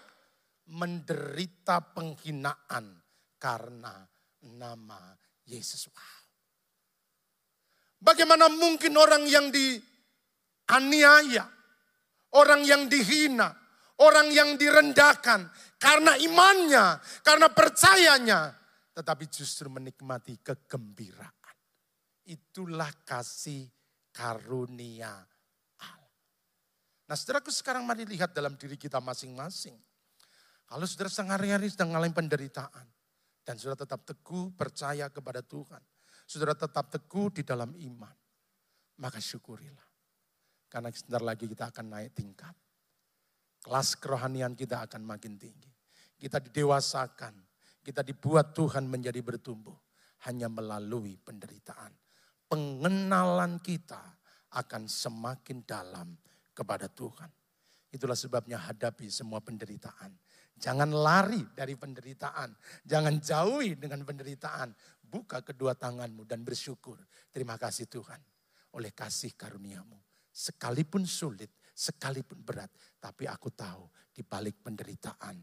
menderita 0.73 1.81
penghinaan 1.92 2.96
karena 3.40 4.05
nama 4.57 5.16
Yesus. 5.49 5.88
Bagaimana 8.01 8.49
mungkin 8.49 8.96
orang 8.96 9.29
yang 9.29 9.53
dianiaya, 9.53 11.44
orang 12.37 12.64
yang 12.64 12.88
dihina, 12.88 13.53
orang 14.01 14.33
yang 14.33 14.57
direndahkan, 14.57 15.47
karena 15.77 16.17
imannya, 16.17 17.01
karena 17.21 17.49
percayanya, 17.53 18.57
tetapi 18.97 19.29
justru 19.29 19.69
menikmati 19.69 20.41
kegembiraan. 20.41 21.57
Itulah 22.29 22.91
kasih 23.03 23.69
karunia 24.13 25.15
Allah. 25.83 26.15
Nah 27.09 27.17
saudaraku 27.17 27.51
sekarang 27.51 27.83
mari 27.83 28.07
lihat 28.07 28.31
dalam 28.37 28.55
diri 28.55 28.79
kita 28.79 29.03
masing-masing. 29.03 29.75
Kalau 30.71 30.87
saudara 30.87 31.11
sehari-hari 31.11 31.67
sedang 31.67 31.91
mengalami 31.91 32.15
penderitaan. 32.15 32.87
Dan 33.43 33.59
saudara 33.59 33.83
tetap 33.83 34.07
teguh 34.07 34.55
percaya 34.55 35.11
kepada 35.11 35.43
Tuhan. 35.43 35.83
Saudara 36.23 36.55
tetap 36.55 36.87
teguh 36.95 37.35
di 37.35 37.43
dalam 37.43 37.75
iman. 37.75 38.15
Maka 39.03 39.19
syukurilah. 39.19 39.89
Karena 40.71 40.95
sebentar 40.95 41.27
lagi 41.27 41.51
kita 41.51 41.75
akan 41.75 41.87
naik 41.91 42.15
tingkat. 42.15 42.55
Kelas 43.61 43.96
kerohanian 43.96 44.57
kita 44.57 44.88
akan 44.88 45.05
makin 45.05 45.37
tinggi. 45.37 45.68
Kita 46.16 46.40
didewasakan, 46.40 47.33
kita 47.85 48.05
dibuat 48.05 48.53
Tuhan 48.57 48.88
menjadi 48.88 49.20
bertumbuh 49.25 49.77
hanya 50.29 50.49
melalui 50.53 51.16
penderitaan. 51.16 51.92
Pengenalan 52.49 53.61
kita 53.61 54.01
akan 54.53 54.90
semakin 54.90 55.62
dalam 55.64 56.18
kepada 56.53 56.90
Tuhan. 56.90 57.31
Itulah 57.90 58.18
sebabnya 58.18 58.59
hadapi 58.59 59.11
semua 59.11 59.42
penderitaan. 59.42 60.14
Jangan 60.61 60.92
lari 60.92 61.42
dari 61.57 61.75
penderitaan. 61.75 62.53
Jangan 62.85 63.18
jauhi 63.18 63.81
dengan 63.81 64.05
penderitaan. 64.05 64.70
Buka 65.01 65.42
kedua 65.42 65.75
tanganmu 65.75 66.23
dan 66.29 66.44
bersyukur. 66.44 67.01
Terima 67.33 67.57
kasih 67.57 67.88
Tuhan. 67.88 68.20
Oleh 68.77 68.94
kasih 68.94 69.35
karuniamu. 69.35 69.99
Sekalipun 70.31 71.03
sulit, 71.03 71.51
sekalipun 71.81 72.45
berat. 72.45 72.69
Tapi 73.01 73.25
aku 73.25 73.49
tahu 73.57 73.88
di 74.12 74.21
balik 74.21 74.61
penderitaan 74.61 75.37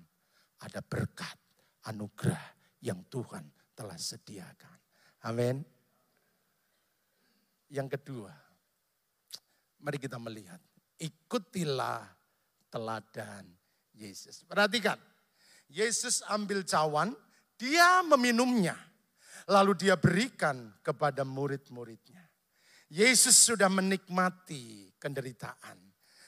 ada 0.61 0.81
berkat, 0.85 1.37
anugerah 1.89 2.45
yang 2.85 3.01
Tuhan 3.09 3.45
telah 3.73 3.97
sediakan. 3.97 4.77
Amin. 5.25 5.65
Yang 7.73 7.99
kedua, 7.99 8.31
mari 9.81 9.97
kita 9.97 10.21
melihat 10.21 10.61
ikutilah 11.01 12.05
teladan 12.69 13.45
Yesus. 13.97 14.45
Perhatikan, 14.45 14.97
Yesus 15.67 16.23
ambil 16.29 16.63
cawan, 16.63 17.11
dia 17.57 18.05
meminumnya. 18.05 18.77
Lalu 19.47 19.87
dia 19.87 19.95
berikan 19.95 20.75
kepada 20.83 21.23
murid-muridnya. 21.23 22.19
Yesus 22.91 23.35
sudah 23.35 23.71
menikmati 23.71 24.91
penderitaan. 24.99 25.86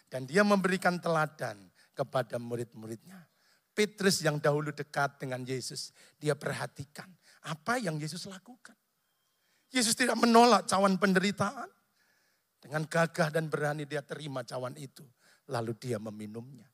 Dan 0.09 0.25
dia 0.25 0.41
memberikan 0.41 0.97
teladan 0.97 1.69
kepada 1.93 2.41
murid-muridnya. 2.41 3.29
Petrus 3.77 4.19
yang 4.25 4.41
dahulu 4.41 4.73
dekat 4.75 5.21
dengan 5.21 5.45
Yesus, 5.45 5.95
dia 6.19 6.35
perhatikan 6.35 7.07
apa 7.47 7.79
yang 7.79 7.95
Yesus 7.95 8.27
lakukan. 8.27 8.75
Yesus 9.69 9.93
tidak 9.93 10.17
menolak 10.17 10.65
cawan 10.65 10.97
penderitaan. 10.97 11.69
Dengan 12.59 12.83
gagah 12.83 13.31
dan 13.31 13.47
berani 13.47 13.87
dia 13.87 14.03
terima 14.03 14.43
cawan 14.43 14.75
itu. 14.75 15.05
Lalu 15.47 15.71
dia 15.79 15.95
meminumnya. 15.95 16.67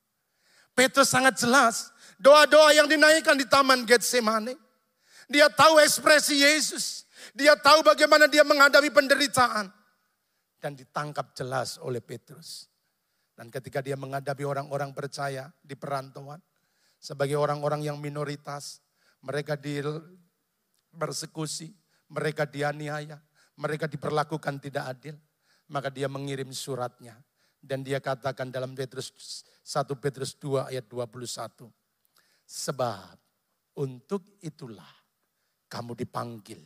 Petrus 0.73 1.13
sangat 1.13 1.37
jelas. 1.37 1.93
Doa-doa 2.17 2.73
yang 2.73 2.89
dinaikkan 2.89 3.37
di 3.37 3.45
Taman 3.45 3.85
Getsemane. 3.85 4.57
Dia 5.29 5.45
tahu 5.47 5.77
ekspresi 5.77 6.41
Yesus. 6.41 7.05
Dia 7.37 7.53
tahu 7.53 7.85
bagaimana 7.85 8.25
dia 8.25 8.41
menghadapi 8.41 8.89
penderitaan. 8.89 9.69
Dan 10.57 10.73
ditangkap 10.73 11.37
jelas 11.37 11.77
oleh 11.77 12.01
Petrus. 12.01 12.65
Dan 13.35 13.51
ketika 13.51 13.83
dia 13.83 13.99
menghadapi 13.99 14.47
orang-orang 14.47 14.95
percaya 14.95 15.51
di 15.59 15.75
perantauan. 15.75 16.39
Sebagai 16.97 17.35
orang-orang 17.35 17.83
yang 17.83 17.99
minoritas. 17.99 18.79
Mereka 19.21 19.59
dipersekusi. 19.59 21.75
Mereka 22.09 22.45
dianiaya. 22.47 23.19
Mereka 23.59 23.91
diperlakukan 23.91 24.63
tidak 24.63 24.87
adil 24.95 25.19
maka 25.69 25.89
dia 25.89 26.05
mengirim 26.05 26.49
suratnya. 26.53 27.17
Dan 27.65 27.81
dia 27.81 27.97
katakan 27.97 28.53
dalam 28.53 28.77
Petrus 28.77 29.09
1 29.65 29.89
Petrus 29.97 30.37
2 30.37 30.69
ayat 30.69 30.85
21. 30.85 31.65
Sebab 32.45 33.17
untuk 33.81 34.21
itulah 34.45 34.93
kamu 35.65 35.97
dipanggil. 35.97 36.61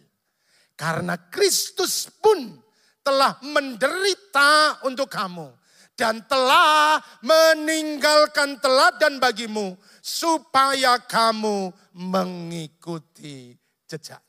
Karena 0.76 1.16
Kristus 1.32 2.12
pun 2.20 2.60
telah 3.00 3.40
menderita 3.48 4.84
untuk 4.84 5.08
kamu. 5.08 5.56
Dan 6.00 6.24
telah 6.24 7.04
meninggalkan 7.20 8.56
teladan 8.64 9.20
bagimu. 9.20 9.76
Supaya 10.00 10.96
kamu 11.04 11.76
mengikuti 12.00 13.52
jejak 13.84 14.24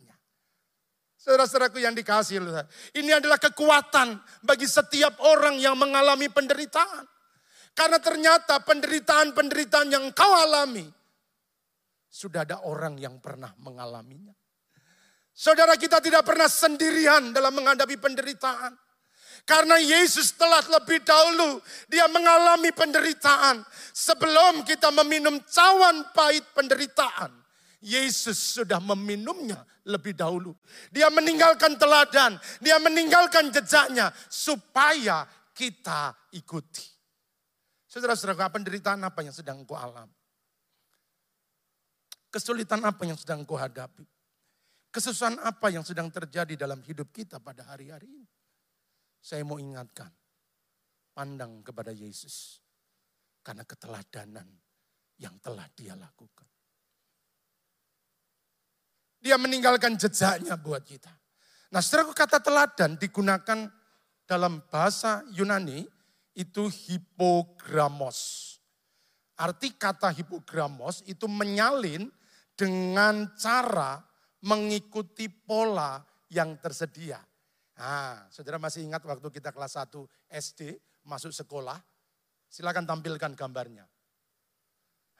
Saudara-saudaraku 1.20 1.84
yang 1.84 1.92
dikasih, 1.92 2.40
ini 2.96 3.12
adalah 3.12 3.36
kekuatan 3.36 4.16
bagi 4.40 4.64
setiap 4.64 5.20
orang 5.20 5.60
yang 5.60 5.76
mengalami 5.76 6.32
penderitaan. 6.32 7.04
Karena 7.76 8.00
ternyata 8.00 8.64
penderitaan-penderitaan 8.64 9.88
yang 9.92 10.10
kau 10.16 10.32
alami, 10.32 10.88
sudah 12.08 12.48
ada 12.48 12.64
orang 12.64 12.96
yang 12.96 13.20
pernah 13.20 13.52
mengalaminya. 13.60 14.32
Saudara 15.30 15.76
kita 15.76 16.00
tidak 16.00 16.24
pernah 16.24 16.48
sendirian 16.48 17.36
dalam 17.36 17.52
menghadapi 17.52 18.00
penderitaan. 18.00 18.72
Karena 19.48 19.80
Yesus 19.80 20.32
telah 20.36 20.62
lebih 20.66 21.02
dahulu 21.02 21.58
dia 21.90 22.06
mengalami 22.08 22.70
penderitaan. 22.70 23.64
Sebelum 23.90 24.62
kita 24.64 24.92
meminum 25.02 25.40
cawan 25.44 26.06
pahit 26.14 26.44
penderitaan. 26.54 27.40
Yesus 27.80 28.60
sudah 28.60 28.76
meminumnya 28.76 29.64
lebih 29.88 30.12
dahulu. 30.12 30.52
Dia 30.92 31.08
meninggalkan 31.08 31.80
teladan, 31.80 32.36
dia 32.60 32.76
meninggalkan 32.76 33.48
jejaknya 33.48 34.12
supaya 34.28 35.24
kita 35.56 36.12
ikuti. 36.36 36.84
Saudara-saudara, 37.88 38.52
penderitaan 38.52 39.00
apa 39.02 39.24
yang 39.24 39.34
sedang 39.34 39.64
kau 39.66 39.74
alami? 39.74 40.14
Kesulitan 42.30 42.84
apa 42.86 43.02
yang 43.02 43.18
sedang 43.18 43.42
kau 43.42 43.58
hadapi? 43.58 44.06
Kesusahan 44.94 45.42
apa 45.42 45.70
yang 45.74 45.82
sedang 45.82 46.06
terjadi 46.06 46.54
dalam 46.54 46.78
hidup 46.86 47.10
kita 47.10 47.42
pada 47.42 47.66
hari-hari 47.66 48.06
ini? 48.06 48.39
Saya 49.20 49.44
mau 49.44 49.60
ingatkan, 49.60 50.08
pandang 51.12 51.60
kepada 51.60 51.92
Yesus. 51.92 52.58
Karena 53.40 53.64
keteladanan 53.64 54.48
yang 55.20 55.36
telah 55.40 55.68
dia 55.76 55.96
lakukan. 55.96 56.48
Dia 59.20 59.36
meninggalkan 59.36 60.00
jejaknya 60.00 60.56
buat 60.56 60.80
kita. 60.84 61.12
Nah 61.70 61.80
setelah 61.84 62.08
kata 62.16 62.40
teladan 62.40 62.96
digunakan 62.96 63.68
dalam 64.24 64.64
bahasa 64.72 65.20
Yunani 65.36 65.84
itu 66.32 66.72
hipogramos. 66.72 68.18
Arti 69.36 69.76
kata 69.76 70.12
hipogramos 70.12 71.04
itu 71.04 71.28
menyalin 71.28 72.08
dengan 72.56 73.28
cara 73.36 74.00
mengikuti 74.44 75.28
pola 75.28 76.00
yang 76.32 76.56
tersedia. 76.60 77.20
Nah, 77.80 78.28
saudara 78.28 78.60
masih 78.60 78.84
ingat 78.84 79.00
waktu 79.08 79.24
kita 79.32 79.56
kelas 79.56 79.80
1 79.80 80.04
SD 80.28 80.76
masuk 81.08 81.32
sekolah? 81.32 81.80
Silakan 82.52 82.84
tampilkan 82.84 83.32
gambarnya. 83.32 83.88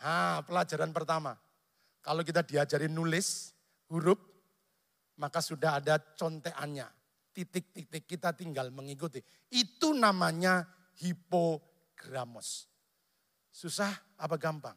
Nah, 0.05 0.45
pelajaran 0.45 0.93
pertama. 0.93 1.41
Kalau 2.05 2.21
kita 2.21 2.45
diajarin 2.45 2.93
nulis, 2.93 3.57
huruf, 3.89 4.21
maka 5.17 5.41
sudah 5.41 5.81
ada 5.81 5.97
conteannya. 5.97 6.85
Titik-titik 7.33 8.05
kita 8.05 8.37
tinggal 8.37 8.69
mengikuti. 8.69 9.25
Itu 9.49 9.97
namanya 9.97 10.69
hipogramos. 11.01 12.69
Susah 13.49 14.21
apa 14.21 14.37
gampang? 14.37 14.77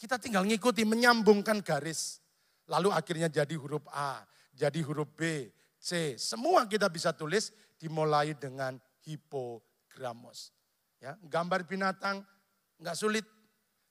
Kita 0.00 0.16
tinggal 0.16 0.48
ngikuti, 0.48 0.88
menyambungkan 0.88 1.60
garis. 1.60 2.24
Lalu 2.72 2.88
akhirnya 2.88 3.28
jadi 3.28 3.52
huruf 3.52 3.84
A, 3.92 4.24
jadi 4.56 4.80
huruf 4.80 5.12
B, 5.12 5.52
C. 5.84 6.16
Semua 6.16 6.64
kita 6.64 6.88
bisa 6.88 7.12
tulis 7.12 7.52
dimulai 7.76 8.32
dengan 8.32 8.80
hipogramos. 9.04 10.48
Ya, 10.96 11.12
gambar 11.28 11.68
binatang 11.68 12.24
nggak 12.80 12.96
sulit. 12.96 13.28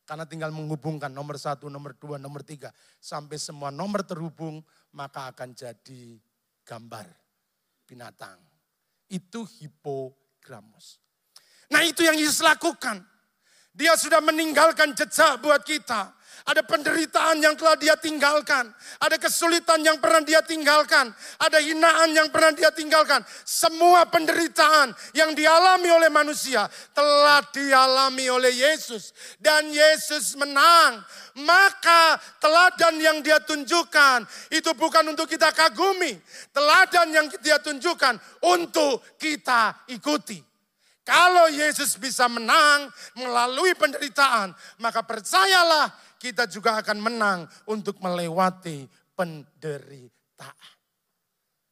Karena 0.04 0.28
tinggal 0.28 0.52
menghubungkan 0.52 1.08
nomor 1.08 1.40
satu, 1.40 1.72
nomor 1.72 1.96
dua, 1.96 2.20
nomor 2.20 2.44
tiga. 2.44 2.76
Sampai 3.00 3.40
semua 3.40 3.72
nomor 3.72 4.04
terhubung, 4.04 4.60
maka 4.92 5.32
akan 5.32 5.56
jadi 5.56 6.20
gambar 6.68 7.08
binatang. 7.88 8.36
Itu 9.08 9.48
hipogramos. 9.48 11.00
Nah 11.72 11.88
itu 11.88 12.04
yang 12.04 12.20
Yesus 12.20 12.44
lakukan. 12.44 13.00
Dia 13.74 13.98
sudah 13.98 14.22
meninggalkan 14.22 14.94
jejak 14.94 15.42
buat 15.42 15.66
kita. 15.66 16.14
Ada 16.44 16.60
penderitaan 16.60 17.40
yang 17.40 17.56
telah 17.56 17.80
dia 17.80 17.96
tinggalkan. 17.96 18.68
Ada 19.00 19.16
kesulitan 19.16 19.80
yang 19.80 19.96
pernah 20.04 20.20
dia 20.28 20.44
tinggalkan. 20.44 21.08
Ada 21.40 21.64
hinaan 21.64 22.12
yang 22.12 22.28
pernah 22.28 22.52
dia 22.52 22.68
tinggalkan. 22.68 23.24
Semua 23.48 24.04
penderitaan 24.12 24.92
yang 25.16 25.32
dialami 25.32 25.88
oleh 25.88 26.12
manusia 26.12 26.68
telah 26.92 27.40
dialami 27.48 28.28
oleh 28.28 28.52
Yesus. 28.52 29.16
Dan 29.40 29.72
Yesus 29.72 30.36
menang. 30.36 31.00
Maka 31.40 32.20
teladan 32.44 33.00
yang 33.00 33.24
dia 33.24 33.40
tunjukkan 33.40 34.28
itu 34.52 34.70
bukan 34.76 35.16
untuk 35.16 35.32
kita 35.32 35.48
kagumi. 35.56 36.20
Teladan 36.52 37.08
yang 37.08 37.28
dia 37.40 37.56
tunjukkan 37.64 38.20
untuk 38.44 39.00
kita 39.16 39.88
ikuti. 39.96 40.53
Kalau 41.04 41.52
Yesus 41.52 42.00
bisa 42.00 42.32
menang 42.32 42.88
melalui 43.20 43.76
penderitaan, 43.76 44.56
maka 44.80 45.04
percayalah 45.04 45.92
kita 46.16 46.48
juga 46.48 46.80
akan 46.80 46.98
menang 47.04 47.40
untuk 47.68 48.00
melewati 48.00 48.88
penderitaan. 49.12 50.76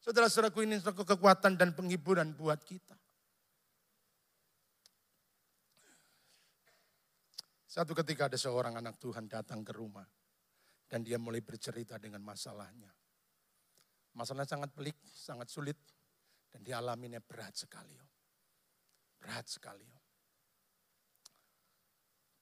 Saudara-saudaraku 0.04 0.68
ini 0.68 0.76
suatu 0.76 1.08
kekuatan 1.08 1.56
dan 1.56 1.72
penghiburan 1.72 2.36
buat 2.36 2.60
kita. 2.60 2.92
Satu 7.72 7.96
ketika 7.96 8.28
ada 8.28 8.36
seorang 8.36 8.76
anak 8.76 9.00
Tuhan 9.00 9.32
datang 9.32 9.64
ke 9.64 9.72
rumah. 9.72 10.04
Dan 10.84 11.00
dia 11.00 11.16
mulai 11.16 11.40
bercerita 11.40 11.96
dengan 11.96 12.20
masalahnya. 12.20 12.92
Masalahnya 14.12 14.60
sangat 14.60 14.76
pelik, 14.76 15.00
sangat 15.08 15.48
sulit. 15.48 15.80
Dan 16.52 16.60
dialaminya 16.60 17.16
berat 17.24 17.56
sekali. 17.56 18.11
Berat 19.22 19.46
sekali. 19.46 19.86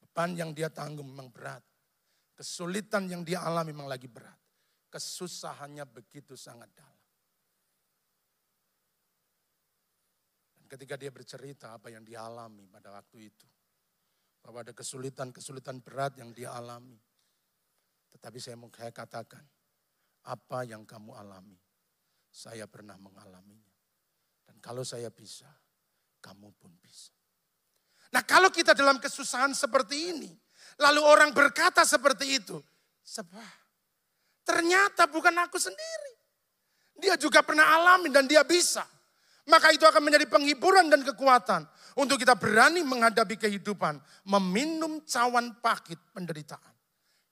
Beban 0.00 0.32
yang 0.32 0.56
dia 0.56 0.72
tanggung 0.72 1.12
memang 1.12 1.28
berat. 1.28 1.60
Kesulitan 2.32 3.04
yang 3.04 3.20
dia 3.20 3.44
alami 3.44 3.76
memang 3.76 3.84
lagi 3.84 4.08
berat. 4.08 4.40
Kesusahannya 4.88 5.84
begitu 5.84 6.34
sangat 6.40 6.72
dalam. 6.72 7.04
Dan 10.56 10.64
ketika 10.64 10.96
dia 10.96 11.12
bercerita 11.12 11.76
apa 11.76 11.92
yang 11.92 12.00
dia 12.00 12.24
alami 12.24 12.64
pada 12.64 12.96
waktu 12.96 13.28
itu. 13.28 13.46
Bahwa 14.40 14.64
ada 14.64 14.72
kesulitan-kesulitan 14.72 15.84
berat 15.84 16.16
yang 16.16 16.32
dia 16.32 16.56
alami. 16.56 16.96
Tetapi 18.10 18.40
saya 18.40 18.56
mau 18.56 18.72
saya 18.72 18.90
katakan, 18.90 19.44
apa 20.26 20.66
yang 20.66 20.82
kamu 20.82 21.14
alami, 21.14 21.60
saya 22.28 22.66
pernah 22.66 22.98
mengalaminya. 22.98 23.76
Dan 24.42 24.58
kalau 24.58 24.82
saya 24.82 25.08
bisa, 25.14 25.46
kamu 26.20 26.52
pun 26.60 26.72
bisa. 26.80 27.12
Nah 28.14 28.22
kalau 28.22 28.52
kita 28.52 28.76
dalam 28.76 29.00
kesusahan 29.02 29.56
seperti 29.56 30.14
ini, 30.14 30.30
lalu 30.78 31.00
orang 31.02 31.34
berkata 31.34 31.82
seperti 31.82 32.38
itu, 32.38 32.60
sebab 33.02 33.50
ternyata 34.46 35.08
bukan 35.10 35.34
aku 35.42 35.58
sendiri. 35.58 36.14
Dia 37.00 37.16
juga 37.16 37.40
pernah 37.40 37.64
alami 37.80 38.12
dan 38.12 38.28
dia 38.28 38.44
bisa. 38.44 38.84
Maka 39.48 39.72
itu 39.72 39.82
akan 39.82 40.04
menjadi 40.04 40.28
penghiburan 40.28 40.92
dan 40.92 41.02
kekuatan 41.02 41.64
untuk 41.98 42.20
kita 42.20 42.38
berani 42.38 42.86
menghadapi 42.86 43.40
kehidupan, 43.40 43.98
meminum 44.30 45.02
cawan 45.08 45.58
pahit 45.58 45.98
penderitaan. 46.12 46.76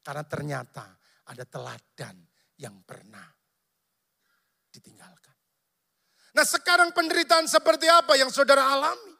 Karena 0.03 0.25
ternyata 0.25 0.99
ada 1.29 1.45
teladan 1.45 2.17
yang 2.59 2.81
pernah 2.83 3.29
ditinggalkan. 4.73 5.38
Nah 6.39 6.47
sekarang 6.47 6.95
penderitaan 6.95 7.51
seperti 7.51 7.91
apa 7.91 8.15
yang 8.15 8.31
saudara 8.31 8.63
alami? 8.63 9.11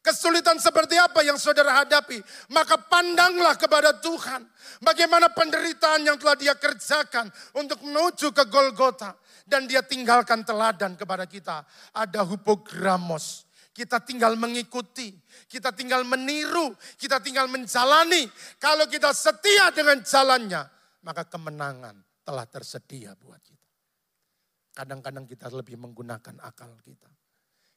Kesulitan 0.00 0.56
seperti 0.56 0.96
apa 0.96 1.20
yang 1.20 1.36
saudara 1.36 1.84
hadapi, 1.84 2.24
maka 2.48 2.80
pandanglah 2.80 3.52
kepada 3.60 3.92
Tuhan. 4.00 4.48
Bagaimana 4.80 5.28
penderitaan 5.28 6.08
yang 6.08 6.16
telah 6.16 6.40
dia 6.40 6.56
kerjakan 6.56 7.28
untuk 7.52 7.84
menuju 7.84 8.32
ke 8.32 8.48
Golgota. 8.48 9.12
Dan 9.44 9.68
dia 9.68 9.84
tinggalkan 9.84 10.40
teladan 10.40 10.96
kepada 10.96 11.28
kita. 11.28 11.68
Ada 11.92 12.24
hupogramos. 12.24 13.44
Kita 13.76 14.00
tinggal 14.00 14.40
mengikuti, 14.40 15.12
kita 15.52 15.76
tinggal 15.76 16.00
meniru, 16.08 16.72
kita 16.96 17.20
tinggal 17.20 17.44
menjalani. 17.44 18.24
Kalau 18.56 18.88
kita 18.88 19.12
setia 19.12 19.68
dengan 19.76 20.00
jalannya, 20.00 20.64
maka 21.04 21.28
kemenangan 21.28 21.96
telah 22.24 22.48
tersedia 22.48 23.12
buat 23.20 23.40
kita. 23.44 23.57
Kadang-kadang 24.78 25.26
kita 25.26 25.50
lebih 25.50 25.74
menggunakan 25.74 26.38
akal 26.38 26.78
kita. 26.86 27.10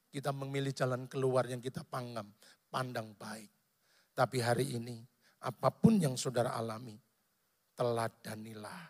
Kita 0.06 0.30
memilih 0.30 0.70
jalan 0.70 1.10
keluar 1.10 1.50
yang 1.50 1.58
kita 1.58 1.82
panggam, 1.82 2.30
pandang 2.70 3.18
baik. 3.18 3.50
Tapi 4.14 4.38
hari 4.38 4.78
ini, 4.78 5.02
apa 5.42 5.74
pun 5.74 5.98
yang 5.98 6.14
saudara 6.14 6.54
alami, 6.54 6.94
teladanilah 7.74 8.86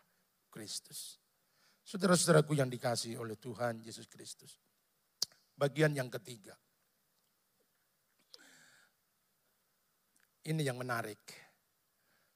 Kristus. 0.53 1.17
Saudara-saudaraku 1.81 2.53
yang 2.53 2.69
dikasih 2.69 3.17
oleh 3.17 3.41
Tuhan 3.41 3.81
Yesus 3.81 4.05
Kristus. 4.13 4.61
Bagian 5.57 5.97
yang 5.97 6.13
ketiga. 6.13 6.53
Ini 10.45 10.61
yang 10.69 10.77
menarik. 10.77 11.23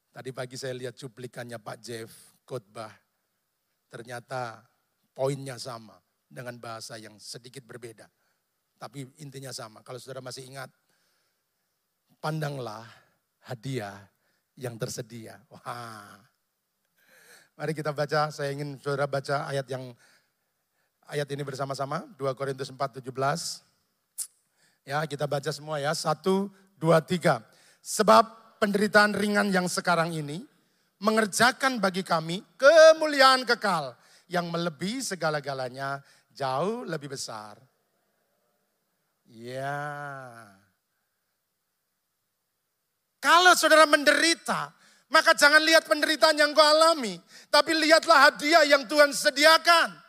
Tadi 0.08 0.32
pagi 0.32 0.56
saya 0.56 0.72
lihat 0.72 0.96
cuplikannya 0.96 1.60
Pak 1.60 1.78
Jeff 1.84 2.10
khotbah. 2.48 2.96
Ternyata 3.92 4.64
poinnya 5.16 5.56
sama 5.56 5.96
dengan 6.28 6.60
bahasa 6.60 7.00
yang 7.00 7.16
sedikit 7.16 7.64
berbeda. 7.64 8.04
Tapi 8.76 9.08
intinya 9.24 9.48
sama. 9.56 9.80
Kalau 9.80 9.96
saudara 9.96 10.20
masih 10.20 10.44
ingat, 10.44 10.68
pandanglah 12.20 12.84
hadiah 13.48 13.96
yang 14.60 14.76
tersedia. 14.76 15.40
Wah. 15.48 16.20
Mari 17.56 17.72
kita 17.72 17.96
baca, 17.96 18.28
saya 18.28 18.52
ingin 18.52 18.76
saudara 18.76 19.08
baca 19.08 19.48
ayat 19.48 19.64
yang 19.72 19.96
ayat 21.08 21.24
ini 21.32 21.40
bersama-sama, 21.40 22.04
2 22.20 22.36
Korintus 22.36 22.68
4, 22.68 23.00
17. 23.00 23.64
Ya, 24.84 25.00
kita 25.08 25.24
baca 25.24 25.48
semua 25.48 25.80
ya. 25.80 25.96
Satu, 25.96 26.52
dua, 26.76 27.00
tiga. 27.00 27.40
Sebab 27.80 28.60
penderitaan 28.60 29.16
ringan 29.16 29.48
yang 29.48 29.72
sekarang 29.72 30.12
ini 30.12 30.44
mengerjakan 31.00 31.80
bagi 31.80 32.04
kami 32.04 32.44
kemuliaan 32.60 33.48
kekal 33.48 33.96
yang 34.26 34.50
melebihi 34.50 35.02
segala-galanya 35.02 36.02
jauh 36.34 36.82
lebih 36.82 37.14
besar 37.14 37.58
Ya. 39.32 40.46
Kalau 43.18 43.58
saudara 43.58 43.90
menderita, 43.90 44.70
maka 45.10 45.34
jangan 45.34 45.58
lihat 45.66 45.90
penderitaan 45.90 46.38
yang 46.38 46.54
kau 46.54 46.62
alami. 46.62 47.18
Tapi 47.50 47.74
lihatlah 47.74 48.30
hadiah 48.30 48.62
yang 48.62 48.86
Tuhan 48.86 49.10
sediakan. 49.10 50.06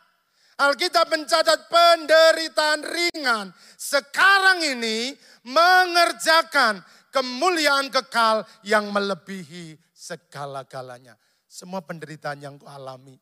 Alkitab 0.58 1.06
mencatat 1.10 1.70
penderitaan 1.70 2.82
ringan. 2.82 3.46
Sekarang 3.78 4.62
ini 4.62 5.14
mengerjakan 5.46 6.82
kemuliaan 7.14 7.90
kekal 7.90 8.42
yang 8.66 8.90
melebihi 8.90 9.78
segala-galanya. 9.94 11.14
Semua 11.46 11.82
penderitaan 11.82 12.42
yang 12.42 12.54
kau 12.58 12.70
alami 12.70 13.18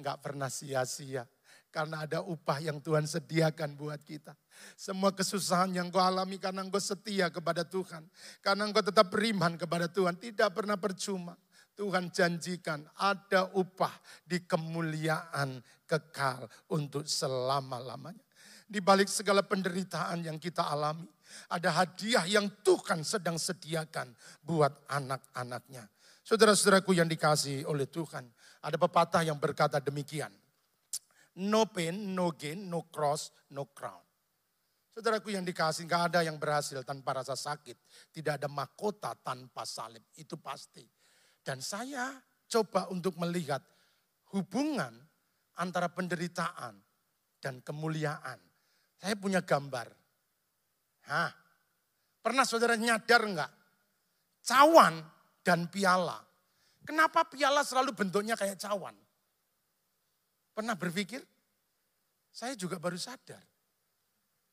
nggak 0.00 0.24
pernah 0.24 0.48
sia-sia. 0.48 1.28
Karena 1.70 2.02
ada 2.02 2.18
upah 2.26 2.58
yang 2.58 2.82
Tuhan 2.82 3.06
sediakan 3.06 3.78
buat 3.78 4.02
kita. 4.02 4.34
Semua 4.74 5.14
kesusahan 5.14 5.70
yang 5.70 5.86
kau 5.94 6.02
alami 6.02 6.34
karena 6.34 6.66
engkau 6.66 6.82
setia 6.82 7.30
kepada 7.30 7.62
Tuhan. 7.62 8.02
Karena 8.42 8.66
engkau 8.66 8.82
tetap 8.82 9.06
beriman 9.06 9.54
kepada 9.54 9.86
Tuhan. 9.86 10.18
Tidak 10.18 10.50
pernah 10.50 10.74
percuma. 10.74 11.38
Tuhan 11.78 12.10
janjikan 12.10 12.84
ada 12.98 13.48
upah 13.54 13.94
di 14.26 14.42
kemuliaan 14.42 15.62
kekal 15.86 16.50
untuk 16.74 17.06
selama-lamanya. 17.06 18.20
Di 18.66 18.82
balik 18.82 19.06
segala 19.06 19.46
penderitaan 19.46 20.26
yang 20.26 20.42
kita 20.42 20.66
alami. 20.66 21.06
Ada 21.54 21.70
hadiah 21.70 22.26
yang 22.26 22.50
Tuhan 22.66 23.06
sedang 23.06 23.38
sediakan 23.38 24.10
buat 24.42 24.74
anak-anaknya. 24.90 25.86
Saudara-saudaraku 26.30 26.94
yang 26.94 27.10
dikasih 27.10 27.66
oleh 27.66 27.90
Tuhan. 27.90 28.22
Ada 28.62 28.78
pepatah 28.78 29.26
yang 29.26 29.42
berkata 29.42 29.82
demikian 29.82 30.30
No 31.42 31.66
pain, 31.66 32.14
no 32.14 32.30
gain, 32.38 32.70
no 32.70 32.86
cross, 32.86 33.34
no 33.50 33.74
crown. 33.74 33.98
Saudaraku 34.94 35.34
yang 35.34 35.42
dikasih, 35.42 35.90
gak 35.90 36.14
ada 36.14 36.22
yang 36.22 36.38
berhasil 36.38 36.86
tanpa 36.86 37.18
rasa 37.18 37.34
sakit. 37.34 37.74
Tidak 38.14 38.38
ada 38.38 38.46
mahkota 38.46 39.14
tanpa 39.18 39.66
salib, 39.66 40.06
itu 40.18 40.38
pasti. 40.38 40.86
Dan 41.42 41.58
saya 41.58 42.14
coba 42.46 42.90
untuk 42.94 43.18
melihat 43.18 43.62
hubungan 44.30 44.94
antara 45.58 45.90
penderitaan 45.90 46.78
dan 47.42 47.58
kemuliaan. 47.62 48.38
Saya 49.02 49.14
punya 49.18 49.42
gambar. 49.42 49.88
Hah, 51.10 51.32
pernah 52.22 52.46
saudara 52.46 52.78
nyadar 52.78 53.22
enggak? 53.26 53.52
Cawan 54.44 55.19
dan 55.40 55.68
piala. 55.68 56.20
Kenapa 56.84 57.28
piala 57.28 57.60
selalu 57.64 57.92
bentuknya 57.92 58.34
kayak 58.34 58.56
cawan? 58.56 58.96
Pernah 60.56 60.74
berpikir? 60.76 61.22
Saya 62.30 62.54
juga 62.56 62.78
baru 62.78 62.96
sadar. 62.96 63.42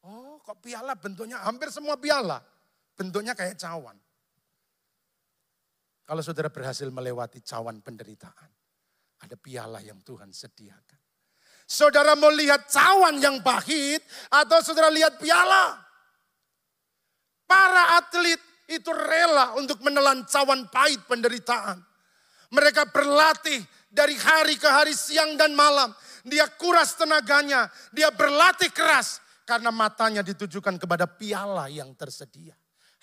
Oh 0.07 0.39
kok 0.39 0.63
piala 0.63 0.95
bentuknya, 0.95 1.43
hampir 1.43 1.69
semua 1.73 1.99
piala. 1.99 2.39
Bentuknya 2.97 3.37
kayak 3.37 3.59
cawan. 3.59 3.97
Kalau 6.07 6.23
saudara 6.23 6.47
berhasil 6.47 6.87
melewati 6.87 7.43
cawan 7.43 7.83
penderitaan. 7.83 8.51
Ada 9.17 9.35
piala 9.35 9.83
yang 9.83 9.99
Tuhan 10.05 10.31
sediakan. 10.31 11.01
Saudara 11.67 12.15
mau 12.15 12.31
lihat 12.31 12.71
cawan 12.71 13.19
yang 13.19 13.43
pahit 13.43 13.99
atau 14.31 14.63
saudara 14.63 14.87
lihat 14.87 15.19
piala? 15.19 15.75
Para 17.43 17.99
atlet 17.99 18.39
itu 18.67 18.91
rela 18.91 19.55
untuk 19.55 19.79
menelan 19.79 20.27
cawan 20.27 20.67
pahit 20.67 20.99
penderitaan. 21.07 21.79
Mereka 22.51 22.91
berlatih 22.91 23.59
dari 23.87 24.15
hari 24.15 24.59
ke 24.59 24.67
hari, 24.67 24.91
siang 24.91 25.39
dan 25.39 25.55
malam. 25.55 25.91
Dia 26.27 26.47
kuras 26.59 26.99
tenaganya, 26.99 27.71
dia 27.95 28.11
berlatih 28.11 28.71
keras 28.75 29.23
karena 29.47 29.71
matanya 29.71 30.19
ditujukan 30.19 30.75
kepada 30.75 31.07
piala 31.07 31.71
yang 31.71 31.95
tersedia. 31.95 32.55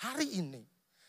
Hari 0.04 0.44
ini, 0.44 0.60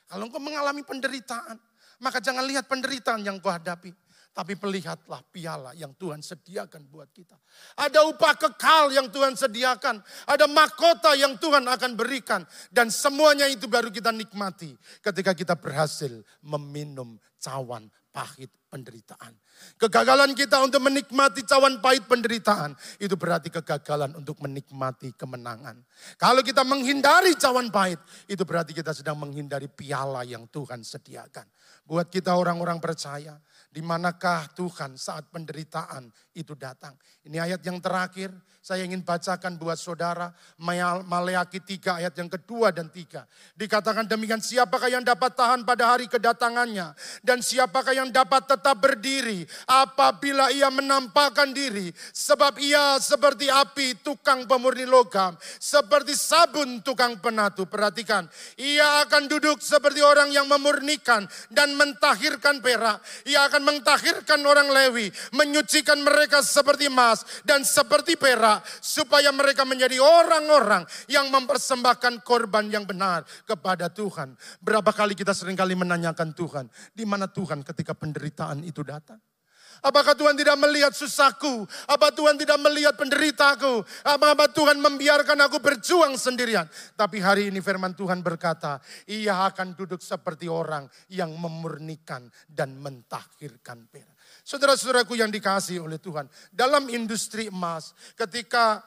kalau 0.08 0.32
engkau 0.32 0.40
mengalami 0.40 0.88
penderitaan, 0.88 1.60
maka 2.00 2.24
jangan 2.24 2.48
lihat 2.48 2.72
penderitaan 2.72 3.24
yang 3.24 3.40
kau 3.44 3.52
hadapi. 3.52 3.92
Tapi 4.36 4.60
melihatlah 4.60 5.24
piala 5.32 5.72
yang 5.80 5.96
Tuhan 5.96 6.20
sediakan 6.20 6.92
buat 6.92 7.08
kita. 7.16 7.40
Ada 7.80 8.04
upah 8.04 8.36
kekal 8.36 8.92
yang 8.92 9.08
Tuhan 9.08 9.32
sediakan. 9.40 10.04
Ada 10.28 10.44
mahkota 10.52 11.16
yang 11.16 11.40
Tuhan 11.40 11.64
akan 11.64 11.96
berikan. 11.96 12.44
Dan 12.68 12.92
semuanya 12.92 13.48
itu 13.48 13.72
baru 13.72 13.88
kita 13.88 14.12
nikmati 14.12 14.76
ketika 15.00 15.32
kita 15.32 15.56
berhasil 15.56 16.20
meminum 16.44 17.16
cawan 17.40 17.88
pahit 18.12 18.52
penderitaan. 18.72 19.32
Kegagalan 19.80 20.36
kita 20.36 20.60
untuk 20.64 20.84
menikmati 20.84 21.44
cawan 21.48 21.80
pahit 21.80 22.04
penderitaan, 22.08 22.76
itu 23.00 23.16
berarti 23.16 23.48
kegagalan 23.48 24.16
untuk 24.20 24.40
menikmati 24.44 25.16
kemenangan. 25.16 25.80
Kalau 26.20 26.44
kita 26.44 26.68
menghindari 26.68 27.36
cawan 27.40 27.72
pahit, 27.72 28.00
itu 28.28 28.44
berarti 28.44 28.76
kita 28.76 28.92
sedang 28.92 29.16
menghindari 29.16 29.72
piala 29.72 30.28
yang 30.28 30.48
Tuhan 30.52 30.84
sediakan. 30.84 31.48
Buat 31.88 32.12
kita 32.12 32.36
orang-orang 32.36 32.84
percaya, 32.84 33.40
di 33.76 33.84
manakah 33.84 34.56
Tuhan 34.56 34.96
saat 34.96 35.28
penderitaan 35.28 36.08
itu 36.36 36.52
datang. 36.54 36.94
Ini 37.24 37.40
ayat 37.40 37.64
yang 37.64 37.80
terakhir, 37.80 38.30
saya 38.66 38.82
ingin 38.82 39.06
bacakan 39.06 39.62
buat 39.62 39.78
saudara, 39.78 40.34
Maleaki 40.58 41.62
3 41.62 42.02
ayat 42.02 42.18
yang 42.18 42.26
kedua 42.26 42.74
dan 42.74 42.90
tiga. 42.90 43.30
Dikatakan 43.54 44.10
demikian, 44.10 44.42
siapakah 44.42 44.90
yang 44.90 45.06
dapat 45.06 45.38
tahan 45.38 45.62
pada 45.62 45.94
hari 45.94 46.10
kedatangannya? 46.10 46.98
Dan 47.22 47.46
siapakah 47.46 47.94
yang 47.94 48.10
dapat 48.10 48.50
tetap 48.50 48.82
berdiri 48.82 49.46
apabila 49.70 50.50
ia 50.50 50.74
menampakkan 50.74 51.54
diri? 51.54 51.94
Sebab 51.94 52.58
ia 52.58 52.98
seperti 52.98 53.54
api 53.54 54.02
tukang 54.02 54.50
pemurni 54.50 54.90
logam, 54.90 55.38
seperti 55.62 56.18
sabun 56.18 56.82
tukang 56.82 57.22
penatu. 57.22 57.70
Perhatikan, 57.70 58.26
ia 58.58 59.06
akan 59.06 59.30
duduk 59.30 59.62
seperti 59.62 60.02
orang 60.02 60.34
yang 60.34 60.50
memurnikan 60.50 61.30
dan 61.54 61.78
mentahirkan 61.78 62.66
perak. 62.66 62.98
Ia 63.30 63.46
akan 63.46 63.62
mentahirkan 63.62 64.42
orang 64.42 64.74
Lewi, 64.74 65.14
menyucikan 65.38 66.02
mereka 66.02 66.25
seperti 66.42 66.90
emas 66.90 67.44
dan 67.46 67.62
seperti 67.62 68.18
perak, 68.18 68.66
supaya 68.80 69.30
mereka 69.30 69.68
menjadi 69.68 70.02
orang-orang 70.02 70.88
yang 71.12 71.30
mempersembahkan 71.30 72.26
korban 72.26 72.68
yang 72.72 72.88
benar 72.88 73.28
kepada 73.46 73.92
Tuhan. 73.92 74.34
Berapa 74.64 74.90
kali 74.96 75.14
kita 75.14 75.32
sering 75.36 75.56
kali 75.56 75.78
menanyakan 75.78 76.34
Tuhan, 76.34 76.66
di 76.96 77.04
mana 77.06 77.30
Tuhan 77.30 77.62
ketika 77.62 77.94
penderitaan 77.94 78.66
itu 78.66 78.82
datang? 78.82 79.22
Apakah 79.86 80.18
Tuhan 80.18 80.34
tidak 80.34 80.58
melihat 80.58 80.94
susahku? 80.98 81.68
Apa 81.86 82.10
Tuhan 82.10 82.40
tidak 82.42 82.58
melihat 82.58 82.98
penderitaku? 82.98 83.86
Apa, 84.02 84.50
Tuhan 84.50 84.82
membiarkan 84.82 85.38
aku 85.46 85.62
berjuang 85.62 86.18
sendirian? 86.18 86.66
Tapi 86.98 87.22
hari 87.22 87.54
ini 87.54 87.62
firman 87.62 87.94
Tuhan 87.94 88.26
berkata, 88.26 88.82
ia 89.06 89.46
akan 89.46 89.78
duduk 89.78 90.02
seperti 90.02 90.50
orang 90.50 90.90
yang 91.12 91.30
memurnikan 91.36 92.26
dan 92.50 92.82
mentahirkan 92.82 93.86
perak. 93.92 94.15
Saudara-saudaraku 94.46 95.18
yang 95.18 95.34
dikasih 95.34 95.82
oleh 95.82 95.98
Tuhan, 95.98 96.30
dalam 96.54 96.86
industri 96.94 97.50
emas, 97.50 97.98
ketika 98.14 98.86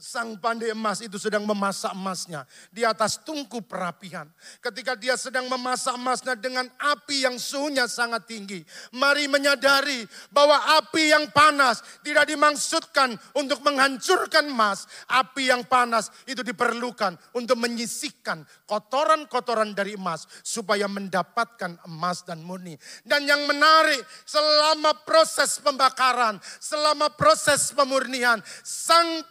Sang 0.00 0.40
pandai 0.40 0.72
emas 0.72 1.04
itu 1.04 1.20
sedang 1.20 1.44
memasak 1.44 1.92
emasnya 1.92 2.48
di 2.72 2.88
atas 2.88 3.20
tungku 3.20 3.60
perapian. 3.60 4.24
Ketika 4.64 4.96
dia 4.96 5.12
sedang 5.20 5.44
memasak 5.44 5.92
emasnya 5.92 6.32
dengan 6.40 6.64
api 6.80 7.28
yang 7.28 7.36
suhunya 7.36 7.84
sangat 7.84 8.24
tinggi. 8.24 8.64
Mari 8.96 9.28
menyadari 9.28 10.08
bahwa 10.32 10.56
api 10.80 11.12
yang 11.12 11.28
panas 11.28 11.84
tidak 12.00 12.32
dimaksudkan 12.32 13.12
untuk 13.36 13.60
menghancurkan 13.60 14.48
emas. 14.48 14.88
Api 15.04 15.52
yang 15.52 15.68
panas 15.68 16.08
itu 16.24 16.40
diperlukan 16.40 17.20
untuk 17.36 17.60
menyisihkan 17.60 18.48
kotoran-kotoran 18.64 19.76
dari 19.76 20.00
emas. 20.00 20.24
Supaya 20.40 20.88
mendapatkan 20.88 21.76
emas 21.84 22.24
dan 22.24 22.40
murni. 22.40 22.72
Dan 23.04 23.28
yang 23.28 23.44
menarik 23.44 24.00
selama 24.24 24.96
proses 25.04 25.60
pembakaran, 25.60 26.40
selama 26.56 27.12
proses 27.12 27.68
pemurnian. 27.76 28.40
Sang 28.64 29.28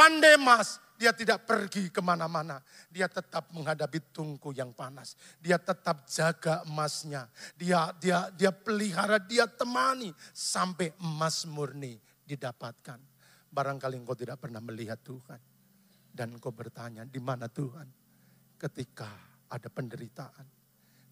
pandai 0.00 0.40
mas, 0.40 0.80
dia 0.96 1.12
tidak 1.12 1.44
pergi 1.44 1.92
ke 1.92 2.00
mana-mana. 2.00 2.64
Dia 2.88 3.04
tetap 3.04 3.52
menghadapi 3.52 4.08
tungku 4.16 4.56
yang 4.56 4.72
panas. 4.72 5.12
Dia 5.36 5.60
tetap 5.60 6.08
jaga 6.08 6.64
emasnya. 6.64 7.28
Dia 7.52 7.92
dia 8.00 8.32
dia 8.32 8.48
pelihara, 8.48 9.20
dia 9.20 9.44
temani 9.44 10.08
sampai 10.32 10.96
emas 11.04 11.44
murni 11.44 12.00
didapatkan. 12.24 12.96
Barangkali 13.52 14.00
engkau 14.00 14.16
tidak 14.16 14.40
pernah 14.40 14.64
melihat 14.64 14.96
Tuhan. 15.04 15.40
Dan 16.10 16.40
engkau 16.40 16.50
bertanya, 16.50 17.04
di 17.04 17.20
mana 17.20 17.46
Tuhan? 17.46 17.86
Ketika 18.56 19.08
ada 19.52 19.68
penderitaan. 19.68 20.46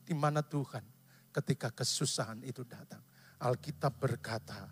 Di 0.05 0.17
mana 0.17 0.41
Tuhan 0.41 0.85
ketika 1.29 1.69
kesusahan 1.77 2.41
itu 2.41 2.65
datang. 2.65 3.05
Alkitab 3.45 4.01
berkata, 4.01 4.65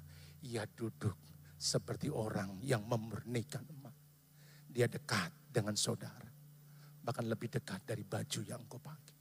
ia 0.49 0.64
duduk 0.64 1.14
seperti 1.57 2.09
orang 2.12 2.61
yang 2.64 2.85
memurnikan 2.85 3.64
emas 3.64 3.86
dia 4.77 4.85
dekat 4.93 5.33
dengan 5.49 5.72
saudara. 5.72 6.29
Bahkan 7.01 7.24
lebih 7.24 7.49
dekat 7.49 7.89
dari 7.89 8.05
baju 8.05 8.41
yang 8.45 8.61
kau 8.68 8.77
pakai. 8.77 9.16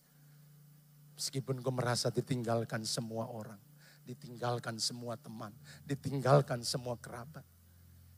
Meskipun 1.16 1.64
kau 1.64 1.72
merasa 1.72 2.12
ditinggalkan 2.12 2.84
semua 2.84 3.32
orang. 3.32 3.62
Ditinggalkan 4.04 4.76
semua 4.84 5.16
teman. 5.16 5.56
Ditinggalkan 5.88 6.60
semua 6.60 7.00
kerabat. 7.00 7.48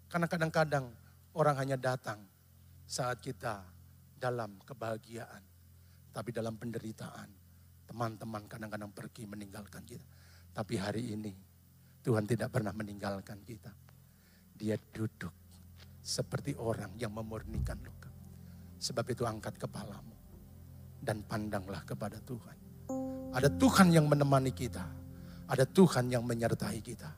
Karena 0.10 0.26
kadang-kadang 0.26 0.90
orang 1.38 1.56
hanya 1.62 1.78
datang 1.78 2.26
saat 2.90 3.22
kita 3.22 3.62
dalam 4.18 4.58
kebahagiaan. 4.66 5.46
Tapi 6.10 6.34
dalam 6.34 6.58
penderitaan, 6.58 7.30
teman-teman 7.86 8.50
kadang-kadang 8.50 8.90
pergi 8.90 9.30
meninggalkan 9.30 9.86
kita. 9.86 10.10
Tapi 10.58 10.74
hari 10.82 11.14
ini 11.14 11.38
Tuhan 12.02 12.26
tidak 12.26 12.50
pernah 12.50 12.74
meninggalkan 12.74 13.46
kita. 13.46 13.70
Dia 14.58 14.74
duduk 14.74 15.47
seperti 16.08 16.56
orang 16.56 16.96
yang 16.96 17.12
memurnikan 17.12 17.76
luka. 17.84 18.08
Sebab 18.80 19.04
itu 19.12 19.28
angkat 19.28 19.60
kepalamu 19.60 20.16
dan 21.04 21.20
pandanglah 21.28 21.84
kepada 21.84 22.24
Tuhan. 22.24 22.56
Ada 23.36 23.52
Tuhan 23.52 23.92
yang 23.92 24.08
menemani 24.08 24.56
kita. 24.56 24.88
Ada 25.52 25.68
Tuhan 25.68 26.08
yang 26.08 26.24
menyertai 26.24 26.80
kita 26.80 27.12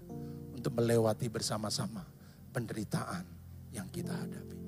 untuk 0.53 0.73
melewati 0.81 1.29
bersama-sama 1.29 2.01
penderitaan 2.49 3.25
yang 3.73 3.85
kita 3.89 4.13
hadapi. 4.13 4.58